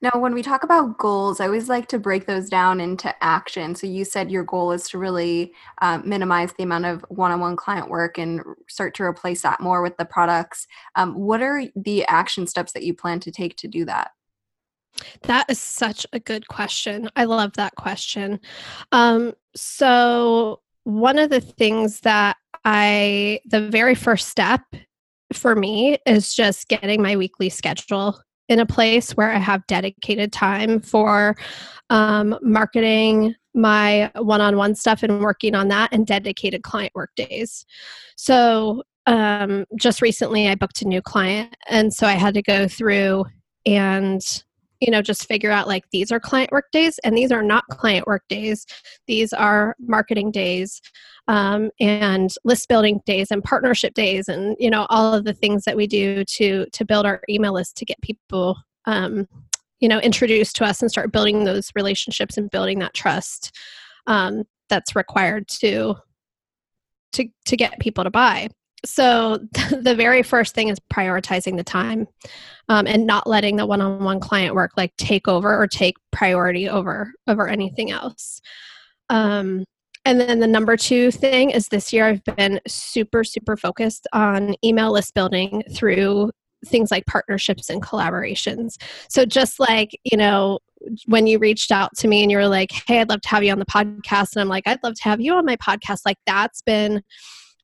Now 0.00 0.12
when 0.14 0.34
we 0.34 0.42
talk 0.42 0.62
about 0.62 0.98
goals 0.98 1.40
i 1.40 1.46
always 1.46 1.68
like 1.68 1.88
to 1.88 1.98
break 1.98 2.26
those 2.26 2.48
down 2.48 2.80
into 2.80 3.12
action. 3.22 3.74
So 3.74 3.86
you 3.86 4.04
said 4.04 4.30
your 4.30 4.44
goal 4.44 4.72
is 4.72 4.88
to 4.90 4.98
really 4.98 5.52
uh, 5.82 5.98
minimize 6.04 6.54
the 6.54 6.62
amount 6.62 6.86
of 6.86 7.04
one-on-one 7.08 7.56
client 7.56 7.90
work 7.90 8.16
and 8.16 8.40
start 8.68 8.94
to 8.94 9.02
replace 9.02 9.42
that 9.42 9.60
more 9.60 9.82
with 9.82 9.96
the 9.98 10.06
products. 10.06 10.66
Um, 10.94 11.14
what 11.14 11.42
are 11.42 11.64
the 11.76 12.06
action 12.06 12.46
steps 12.46 12.72
that 12.72 12.84
you 12.84 12.94
plan 12.94 13.20
to 13.20 13.32
take 13.32 13.56
to 13.56 13.68
do 13.68 13.84
that 13.86 14.12
that 15.22 15.46
is 15.48 15.58
such 15.58 16.06
a 16.12 16.20
good 16.20 16.48
question. 16.48 17.08
I 17.16 17.24
love 17.24 17.52
that 17.54 17.74
question. 17.76 18.40
Um, 18.92 19.34
so, 19.56 20.60
one 20.84 21.18
of 21.18 21.30
the 21.30 21.40
things 21.40 22.00
that 22.00 22.36
I, 22.64 23.40
the 23.46 23.68
very 23.68 23.94
first 23.94 24.28
step 24.28 24.60
for 25.32 25.56
me 25.56 25.98
is 26.06 26.34
just 26.34 26.68
getting 26.68 27.02
my 27.02 27.16
weekly 27.16 27.48
schedule 27.48 28.20
in 28.48 28.60
a 28.60 28.66
place 28.66 29.12
where 29.12 29.32
I 29.32 29.38
have 29.38 29.66
dedicated 29.66 30.32
time 30.32 30.80
for 30.80 31.36
um, 31.88 32.38
marketing 32.42 33.34
my 33.54 34.10
one 34.16 34.40
on 34.40 34.56
one 34.56 34.74
stuff 34.74 35.02
and 35.02 35.20
working 35.20 35.54
on 35.54 35.68
that 35.68 35.90
and 35.92 36.06
dedicated 36.06 36.62
client 36.62 36.92
work 36.94 37.10
days. 37.16 37.64
So, 38.16 38.82
um, 39.06 39.66
just 39.76 40.02
recently 40.02 40.48
I 40.48 40.54
booked 40.54 40.82
a 40.82 40.88
new 40.88 41.02
client, 41.02 41.54
and 41.68 41.92
so 41.92 42.06
I 42.06 42.12
had 42.12 42.34
to 42.34 42.42
go 42.42 42.66
through 42.68 43.24
and 43.66 44.20
you 44.84 44.90
know 44.90 45.00
just 45.00 45.26
figure 45.26 45.50
out 45.50 45.66
like 45.66 45.84
these 45.92 46.12
are 46.12 46.20
client 46.20 46.52
work 46.52 46.66
days 46.70 47.00
and 47.04 47.16
these 47.16 47.32
are 47.32 47.42
not 47.42 47.64
client 47.70 48.06
work 48.06 48.22
days. 48.28 48.66
These 49.06 49.32
are 49.32 49.74
marketing 49.80 50.30
days 50.30 50.82
um, 51.26 51.70
and 51.80 52.34
list 52.44 52.68
building 52.68 53.00
days 53.06 53.30
and 53.30 53.42
partnership 53.42 53.94
days 53.94 54.28
and 54.28 54.56
you 54.58 54.68
know 54.68 54.86
all 54.90 55.14
of 55.14 55.24
the 55.24 55.32
things 55.32 55.64
that 55.64 55.76
we 55.76 55.86
do 55.86 56.22
to 56.24 56.66
to 56.72 56.84
build 56.84 57.06
our 57.06 57.22
email 57.30 57.54
list 57.54 57.76
to 57.78 57.86
get 57.86 58.00
people 58.02 58.56
um, 58.84 59.26
you 59.80 59.88
know 59.88 59.98
introduced 60.00 60.54
to 60.56 60.64
us 60.64 60.82
and 60.82 60.90
start 60.90 61.12
building 61.12 61.44
those 61.44 61.70
relationships 61.74 62.36
and 62.36 62.50
building 62.50 62.78
that 62.78 62.92
trust 62.92 63.56
um, 64.06 64.44
that's 64.68 64.94
required 64.94 65.48
to 65.48 65.94
to 67.12 67.26
to 67.46 67.56
get 67.56 67.80
people 67.80 68.04
to 68.04 68.10
buy 68.10 68.48
so 68.84 69.38
the 69.70 69.94
very 69.96 70.22
first 70.22 70.54
thing 70.54 70.68
is 70.68 70.78
prioritizing 70.92 71.56
the 71.56 71.64
time 71.64 72.06
um, 72.68 72.86
and 72.86 73.06
not 73.06 73.26
letting 73.26 73.56
the 73.56 73.66
one-on-one 73.66 74.20
client 74.20 74.54
work 74.54 74.72
like 74.76 74.94
take 74.96 75.28
over 75.28 75.56
or 75.56 75.66
take 75.66 75.96
priority 76.12 76.68
over 76.68 77.12
over 77.26 77.48
anything 77.48 77.90
else. 77.90 78.40
Um, 79.10 79.64
and 80.04 80.20
then 80.20 80.40
the 80.40 80.46
number 80.46 80.76
two 80.76 81.10
thing 81.10 81.48
is 81.48 81.68
this 81.68 81.90
year 81.90 82.04
i've 82.04 82.24
been 82.36 82.60
super 82.68 83.24
super 83.24 83.56
focused 83.56 84.06
on 84.12 84.54
email 84.62 84.92
list 84.92 85.14
building 85.14 85.62
through 85.74 86.30
things 86.64 86.90
like 86.90 87.06
partnerships 87.06 87.70
and 87.70 87.82
collaborations. 87.82 88.76
So 89.08 89.24
just 89.24 89.60
like 89.60 89.90
you 90.04 90.16
know 90.16 90.58
when 91.06 91.26
you 91.26 91.38
reached 91.38 91.70
out 91.70 91.90
to 91.96 92.08
me 92.08 92.22
and 92.22 92.30
you 92.30 92.36
were 92.36 92.48
like 92.48 92.70
hey 92.86 93.00
i'd 93.00 93.08
love 93.08 93.22
to 93.22 93.28
have 93.30 93.42
you 93.42 93.50
on 93.50 93.58
the 93.58 93.64
podcast 93.64 94.34
and 94.34 94.42
i'm 94.42 94.48
like 94.48 94.64
i'd 94.66 94.82
love 94.82 94.92
to 94.94 95.02
have 95.04 95.18
you 95.18 95.34
on 95.34 95.46
my 95.46 95.56
podcast 95.56 96.00
like 96.04 96.18
that's 96.26 96.60
been 96.60 97.02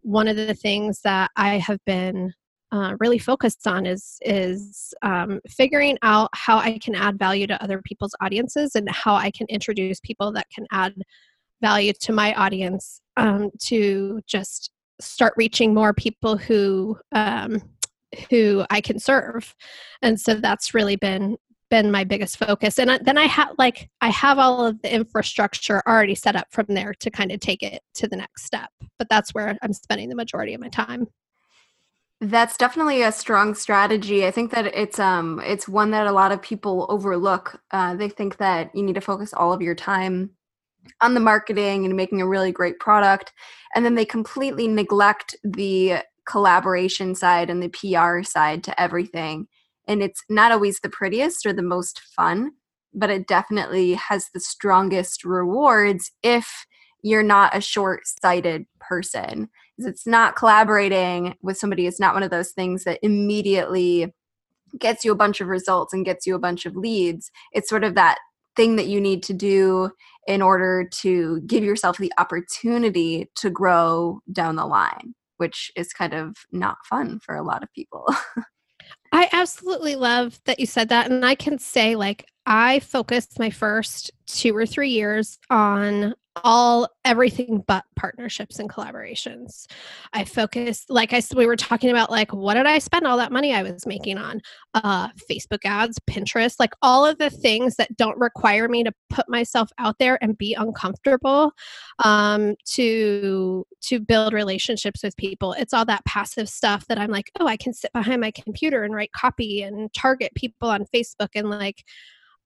one 0.03 0.29
of 0.29 0.37
the 0.37 0.55
things 0.55 1.01
that 1.03 1.31
I 1.37 1.59
have 1.59 1.79
been 1.85 2.33
uh, 2.73 2.95
really 3.01 3.19
focused 3.19 3.67
on 3.67 3.85
is 3.85 4.19
is 4.23 4.95
um, 5.03 5.41
figuring 5.49 5.99
out 6.03 6.31
how 6.35 6.59
I 6.59 6.79
can 6.79 6.95
add 6.95 7.19
value 7.19 7.47
to 7.49 7.63
other 7.63 7.83
people's 7.83 8.15
audiences 8.21 8.77
and 8.77 8.89
how 8.91 9.15
I 9.15 9.31
can 9.31 9.47
introduce 9.49 9.99
people 10.01 10.33
that 10.33 10.47
can 10.55 10.67
add 10.71 10.95
value 11.61 11.93
to 12.01 12.13
my 12.13 12.33
audience 12.35 13.01
um, 13.17 13.51
to 13.63 14.21
just 14.27 14.71
start 15.01 15.35
reaching 15.37 15.75
more 15.75 15.93
people 15.93 16.37
who 16.37 16.97
um, 17.13 17.61
who 18.29 18.65
I 18.71 18.81
can 18.81 18.99
serve, 18.99 19.55
and 20.03 20.21
so 20.21 20.35
that's 20.35 20.75
really 20.75 20.97
been 20.97 21.37
been 21.71 21.91
my 21.91 22.05
biggest 22.05 22.37
focus. 22.37 22.79
And 22.79 23.01
then 23.05 23.17
i 23.17 23.25
have 23.25 23.53
like 23.59 23.89
i 24.01 24.09
have 24.09 24.39
all 24.39 24.67
of 24.67 24.81
the 24.83 24.93
infrastructure 24.93 25.83
already 25.87 26.15
set 26.15 26.37
up 26.37 26.49
from 26.51 26.67
there 26.69 26.95
to 26.95 27.11
kind 27.11 27.33
of 27.33 27.41
take 27.41 27.63
it 27.63 27.83
to 27.95 28.09
the 28.09 28.17
next 28.17 28.45
step 28.45 28.71
but 28.99 29.09
that's 29.09 29.33
where 29.33 29.57
i'm 29.63 29.73
spending 29.73 30.09
the 30.09 30.15
majority 30.15 30.55
of 30.55 30.61
my 30.61 30.69
time. 30.69 31.07
That's 32.23 32.59
definitely 32.59 33.01
a 33.03 33.13
strong 33.13 33.55
strategy. 33.55 34.27
I 34.27 34.31
think 34.31 34.51
that 34.51 34.67
it's 34.67 34.99
um 34.99 35.41
it's 35.45 35.67
one 35.67 35.91
that 35.93 36.07
a 36.07 36.13
lot 36.13 36.33
of 36.33 36.43
people 36.43 36.87
overlook. 36.91 37.61
Uh, 37.71 37.95
they 37.95 38.11
think 38.11 38.37
that 38.37 38.71
you 38.75 38.83
need 38.83 38.97
to 38.97 39.01
focus 39.01 39.33
all 39.33 39.55
of 39.55 39.63
your 39.63 39.75
time 39.75 40.31
on 41.01 41.15
the 41.15 41.21
marketing 41.21 41.85
and 41.87 41.97
making 41.97 42.21
a 42.21 42.27
really 42.27 42.53
great 42.53 42.79
product 42.79 43.33
and 43.75 43.85
then 43.85 43.95
they 43.95 44.05
completely 44.05 44.67
neglect 44.67 45.37
the 45.45 45.97
collaboration 46.27 47.15
side 47.15 47.51
and 47.51 47.63
the 47.63 47.69
pr 47.69 48.23
side 48.23 48.65
to 48.65 48.81
everything 48.81 49.47
and 49.87 50.03
it's 50.03 50.23
not 50.29 50.53
always 50.53 50.81
the 50.81 50.89
prettiest 50.89 51.47
or 51.47 51.53
the 51.53 51.63
most 51.63 52.01
fun 52.17 52.53
but 52.93 53.11
it 53.11 53.29
definitely 53.29 53.95
has 53.95 54.27
the 54.35 54.41
strongest 54.41 55.25
rewards 55.25 56.11
if 56.23 56.67
you're 57.03 57.23
not 57.23 57.57
a 57.57 57.61
short-sighted 57.61 58.67
person 58.81 59.49
it's 59.79 60.07
not 60.07 60.37
collaborating 60.37 61.35
with 61.43 61.57
somebody 61.57 61.87
it's 61.87 62.01
not 62.01 62.15
one 62.15 62.23
of 62.23 62.31
those 62.31 62.53
things 62.53 62.85
that 62.85 62.99
immediately 63.03 64.13
gets 64.79 65.05
you 65.05 65.11
a 65.11 65.17
bunch 65.17 65.41
of 65.41 65.49
results 65.49 65.93
and 65.93 66.05
gets 66.05 66.27
you 66.27 66.35
a 66.35 66.41
bunch 66.41 66.67
of 66.67 66.77
leads 66.77 67.31
it's 67.53 67.69
sort 67.69 67.85
of 67.85 67.95
that 67.95 68.19
thing 68.57 68.77
that 68.77 68.87
you 68.87 69.01
need 69.01 69.23
to 69.23 69.33
do 69.33 69.91
in 70.27 70.43
order 70.43 70.89
to 70.91 71.41
give 71.43 71.65
yourself 71.65 71.97
the 71.99 72.13
opportunity 72.19 73.31
to 73.37 73.49
grow 73.49 74.21
down 74.33 74.57
the 74.57 74.67
line 74.67 75.15
which 75.41 75.73
is 75.75 75.95
kind 75.95 76.13
of 76.13 76.37
not 76.53 76.77
fun 76.85 77.19
for 77.19 77.35
a 77.35 77.43
lot 77.43 77.63
of 77.63 77.73
people. 77.73 78.07
I 79.13 79.29
absolutely 79.33 79.97
love 79.97 80.41
that 80.45 80.61
you 80.61 80.67
said 80.67 80.89
that. 80.91 81.11
And 81.11 81.25
I 81.25 81.35
can 81.35 81.59
say, 81.59 81.97
like, 81.97 82.27
I 82.47 82.81
focused 82.81 83.39
my 83.39 83.51
first 83.51 84.11
two 84.27 84.57
or 84.57 84.67
three 84.67 84.91
years 84.91 85.39
on 85.51 86.15
all 86.45 86.89
everything 87.05 87.63
but 87.67 87.85
partnerships 87.97 88.59
and 88.59 88.71
collaborations. 88.71 89.67
I 90.13 90.25
focused, 90.25 90.91
like 90.91 91.13
I 91.13 91.21
said, 91.21 91.39
we 91.39 91.47
were 91.47 91.57
talking 91.57 91.91
about, 91.91 92.11
like 92.11 92.33
what 92.33 92.55
did 92.55 92.67
I 92.67 92.79
spend 92.79 93.07
all 93.07 93.17
that 93.19 93.33
money 93.33 93.55
I 93.55 93.63
was 93.63 93.87
making 93.87 94.19
on? 94.19 94.41
Uh, 94.75 95.09
Facebook 95.31 95.65
ads, 95.65 95.99
Pinterest, 96.09 96.57
like 96.59 96.75
all 96.83 97.05
of 97.07 97.19
the 97.19 97.31
things 97.31 97.77
that 97.77 97.97
don't 97.97 98.19
require 98.19 98.69
me 98.69 98.85
to 98.85 98.93
put 99.09 99.29
myself 99.29 99.71
out 99.79 99.97
there 99.99 100.19
and 100.23 100.39
be 100.39 100.55
uncomfortable 100.55 101.53
um, 102.05 102.55
to 102.65 103.67
to 103.83 104.01
build 104.01 104.33
relationships 104.33 105.03
with 105.03 105.17
people. 105.17 105.53
It's 105.55 105.73
all 105.73 105.85
that 105.87 106.05
passive 106.05 106.49
stuff 106.49 106.87
that 106.89 106.99
I'm 106.99 107.11
like, 107.11 107.31
oh, 107.41 107.47
I 107.47 107.57
can 107.57 107.73
sit 107.73 107.93
behind 107.93 108.21
my 108.21 108.31
computer 108.31 108.85
and 108.85 108.95
write 108.95 109.13
copy 109.13 109.63
and 109.63 109.93
target 109.95 110.33
people 110.35 110.69
on 110.69 110.85
Facebook 110.95 111.31
and 111.35 111.49
like 111.51 111.85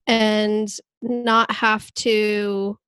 and 0.07 0.69
not 1.03 1.51
have 1.51 1.93
to 1.95 2.79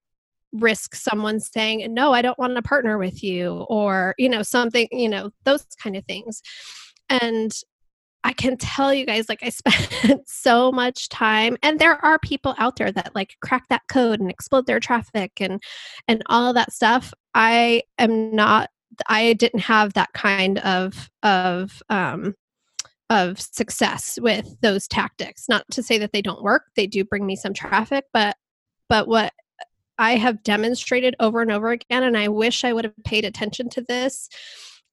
risk 0.61 0.95
someone 0.95 1.41
saying 1.41 1.93
no 1.93 2.13
i 2.13 2.23
don't 2.23 2.39
want 2.39 2.55
to 2.55 2.63
partner 2.63 2.99
with 2.99 3.23
you 3.23 3.65
or 3.69 4.15
you 4.19 4.29
know 4.29 4.43
something 4.43 4.89
you 4.91 5.09
know 5.09 5.31
those 5.45 5.65
kind 5.83 5.97
of 5.97 6.05
things. 6.05 6.43
And 7.09 7.53
i 8.25 8.33
can 8.33 8.57
tell 8.57 8.93
you 8.93 9.07
guys 9.07 9.29
like 9.29 9.43
i 9.43 9.49
spent 9.51 10.29
so 10.29 10.73
much 10.73 11.09
time 11.09 11.57
and 11.63 11.79
there 11.79 12.05
are 12.05 12.19
people 12.19 12.55
out 12.59 12.77
there 12.77 12.91
that 12.91 13.15
like 13.15 13.37
crack 13.43 13.65
that 13.69 13.83
code 13.89 14.21
and 14.21 14.31
explode 14.31 14.67
their 14.67 14.81
traffic 14.81 15.33
and 15.41 15.63
and 16.09 16.23
all 16.27 16.53
that 16.53 16.73
stuff. 16.73 17.13
I 17.35 17.83
am 17.99 18.35
not 18.35 18.71
i 19.09 19.35
didn't 19.35 19.61
have 19.61 19.93
that 19.93 20.13
kind 20.15 20.59
of 20.61 21.11
of 21.23 21.83
um 21.91 22.35
of 23.09 23.41
success 23.41 24.19
with 24.21 24.61
those 24.63 24.89
tactics. 24.89 25.45
Not 25.49 25.65
to 25.71 25.83
say 25.83 25.97
that 25.99 26.13
they 26.13 26.23
don't 26.23 26.43
work 26.43 26.65
they 26.77 26.87
do 26.87 27.05
bring 27.05 27.27
me 27.27 27.37
some 27.37 27.55
traffic 27.55 28.05
but 28.13 28.37
but 28.89 29.07
what 29.09 29.33
I 29.99 30.17
have 30.17 30.43
demonstrated 30.43 31.15
over 31.21 31.41
and 31.41 31.51
over 31.51 31.71
again, 31.71 32.03
and 32.03 32.17
I 32.17 32.29
wish 32.29 32.65
I 32.65 32.73
would 32.73 32.85
have 32.85 33.05
paid 33.05 33.25
attention 33.25 33.69
to 33.71 33.83
this 33.83 34.29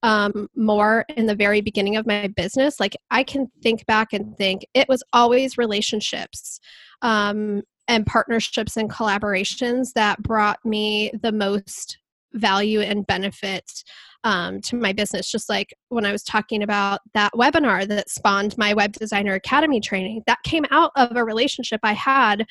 um, 0.04 0.49
more 0.56 1.06
in 1.16 1.26
the 1.26 1.36
very 1.36 1.62
beginning 1.62 1.95
of 1.95 2.06
my 2.06 2.28
business. 2.28 2.80
Like 2.80 2.95
I 3.10 3.24
can 3.24 3.47
think 3.64 3.86
back 3.86 4.14
and 4.14 4.38
think 4.38 4.66
it 4.74 4.88
was 4.89 5.01
always 5.14 5.58
relationships 5.58 6.60
um, 7.01 7.64
and 7.88 8.06
partnerships 8.06 8.78
and 8.78 8.89
collaborations 8.89 9.93
that 9.95 10.22
brought 10.22 10.64
me 10.66 11.12
the 11.22 11.32
most 11.32 11.97
value 12.34 12.82
and 12.82 13.08
benefit 13.08 13.84
um, 14.26 14.60
to 14.62 14.76
my 14.76 14.91
business. 14.93 15.32
Just 15.32 15.49
like 15.49 15.74
when 15.89 16.06
I 16.06 16.12
was 16.12 16.24
talking 16.24 16.64
about 16.64 16.99
that 17.14 17.34
webinar 17.34 17.88
that 17.88 18.10
spawned 18.10 18.58
my 18.58 18.74
Web 18.74 18.93
Designer 18.93 19.34
Academy 19.34 19.80
training, 19.80 20.24
that 20.28 20.43
came 20.43 20.66
out 20.70 20.91
of 20.95 21.16
a 21.16 21.24
relationship 21.24 21.80
I 21.84 21.93
had 21.93 22.45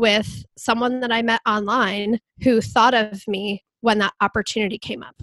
with 0.00 0.44
someone 0.56 1.00
that 1.00 1.12
I 1.12 1.22
met 1.22 1.40
online 1.46 2.18
who 2.42 2.60
thought 2.60 2.94
of 2.94 3.22
me 3.28 3.62
when 3.82 3.98
that 3.98 4.14
opportunity 4.20 4.78
came 4.78 5.02
up. 5.02 5.16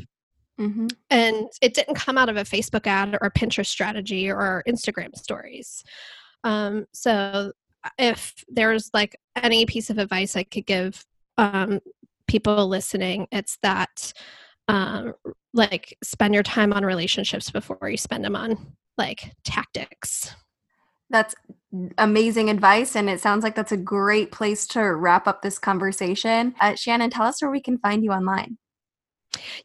Mm-hmm. 0.60 0.88
And 1.10 1.48
it 1.62 1.74
didn't 1.74 1.96
come 1.96 2.18
out 2.18 2.30
of 2.30 2.38
a 2.38 2.44
Facebook 2.44 2.88
ad 2.88 3.16
or 3.22 3.28
a 3.28 3.32
Pinterest 3.32 3.68
strategy 3.68 4.32
or 4.32 4.64
Instagram 4.68 5.16
stories. 5.16 5.84
Um, 6.44 6.86
so, 6.94 7.52
if 7.98 8.44
there's 8.50 8.90
like 8.94 9.18
any 9.36 9.66
piece 9.66 9.90
of 9.90 9.98
advice 9.98 10.36
I 10.36 10.44
could 10.44 10.66
give 10.66 11.06
um, 11.38 11.80
people 12.28 12.68
listening, 12.68 13.28
it's 13.32 13.58
that 13.62 14.14
um, 14.68 15.14
like 15.54 15.98
spend 16.04 16.34
your 16.34 16.44
time 16.44 16.74
on 16.74 16.84
relationships 16.84 17.50
before 17.52 17.90
you 17.90 17.98
spend 17.98 18.26
them 18.26 18.36
on 18.36 18.76
like 18.98 19.32
tactics. 19.44 20.36
That's 21.10 21.36
amazing 21.98 22.50
advice. 22.50 22.96
And 22.96 23.10
it 23.10 23.20
sounds 23.20 23.44
like 23.44 23.56
that's 23.56 23.72
a 23.72 23.78
great 23.78 24.32
place 24.32 24.66
to 24.68 24.82
wrap 24.82 25.28
up 25.28 25.42
this 25.42 25.60
conversation. 25.60 26.56
Uh, 26.60 26.76
Shannon, 26.76 27.10
tell 27.10 27.26
us 27.26 27.42
where 27.42 27.52
we 27.52 27.62
can 27.62 27.78
find 27.78 28.04
you 28.04 28.12
online. 28.12 28.58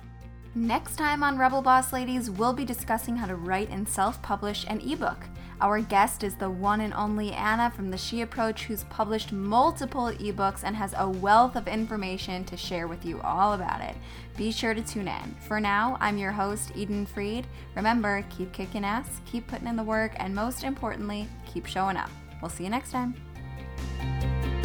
Next 0.56 0.96
time 0.96 1.22
on 1.22 1.38
Rebel 1.38 1.62
Boss 1.62 1.94
Ladies, 1.94 2.32
we'll 2.32 2.54
be 2.54 2.66
discussing 2.66 3.16
how 3.16 3.28
to 3.28 3.36
write 3.36 3.70
and 3.70 3.88
self 3.88 4.22
publish 4.22 4.66
an 4.70 4.82
ebook. 4.82 5.24
Our 5.60 5.82
guest 5.82 6.24
is 6.24 6.36
the 6.36 6.50
one 6.50 6.82
and 6.82 6.94
only 6.94 7.32
Anna 7.34 7.72
from 7.72 7.90
the 7.90 7.98
She 7.98 8.22
Approach, 8.22 8.64
who's 8.64 8.84
published 8.86 9.32
multiple 9.32 10.12
ebooks 10.20 10.62
and 10.64 10.76
has 10.76 10.94
a 10.98 11.10
wealth 11.10 11.56
of 11.56 11.68
information 11.68 12.44
to 12.46 12.56
share 12.56 12.88
with 12.88 13.06
you 13.06 13.20
all 13.22 13.54
about 13.54 13.82
it. 13.82 13.96
Be 14.38 14.52
sure 14.52 14.74
to 14.74 14.82
tune 14.82 15.08
in. 15.08 15.36
For 15.48 15.60
now, 15.60 15.98
I'm 16.00 16.18
your 16.18 16.32
host, 16.32 16.72
Eden 16.76 17.06
Fried. 17.06 17.48
Remember, 17.76 18.24
keep 18.30 18.54
kicking 18.54 18.86
ass, 18.86 19.20
keep 19.26 19.48
putting 19.48 19.68
in 19.68 19.76
the 19.76 19.84
work, 19.84 20.14
and 20.18 20.34
most 20.34 20.64
importantly, 20.64 21.28
keep 21.52 21.66
showing 21.66 21.98
up. 21.98 22.12
We'll 22.42 22.50
see 22.50 22.64
you 22.64 22.70
next 22.70 22.92
time. 22.92 23.16
Música 23.78 24.57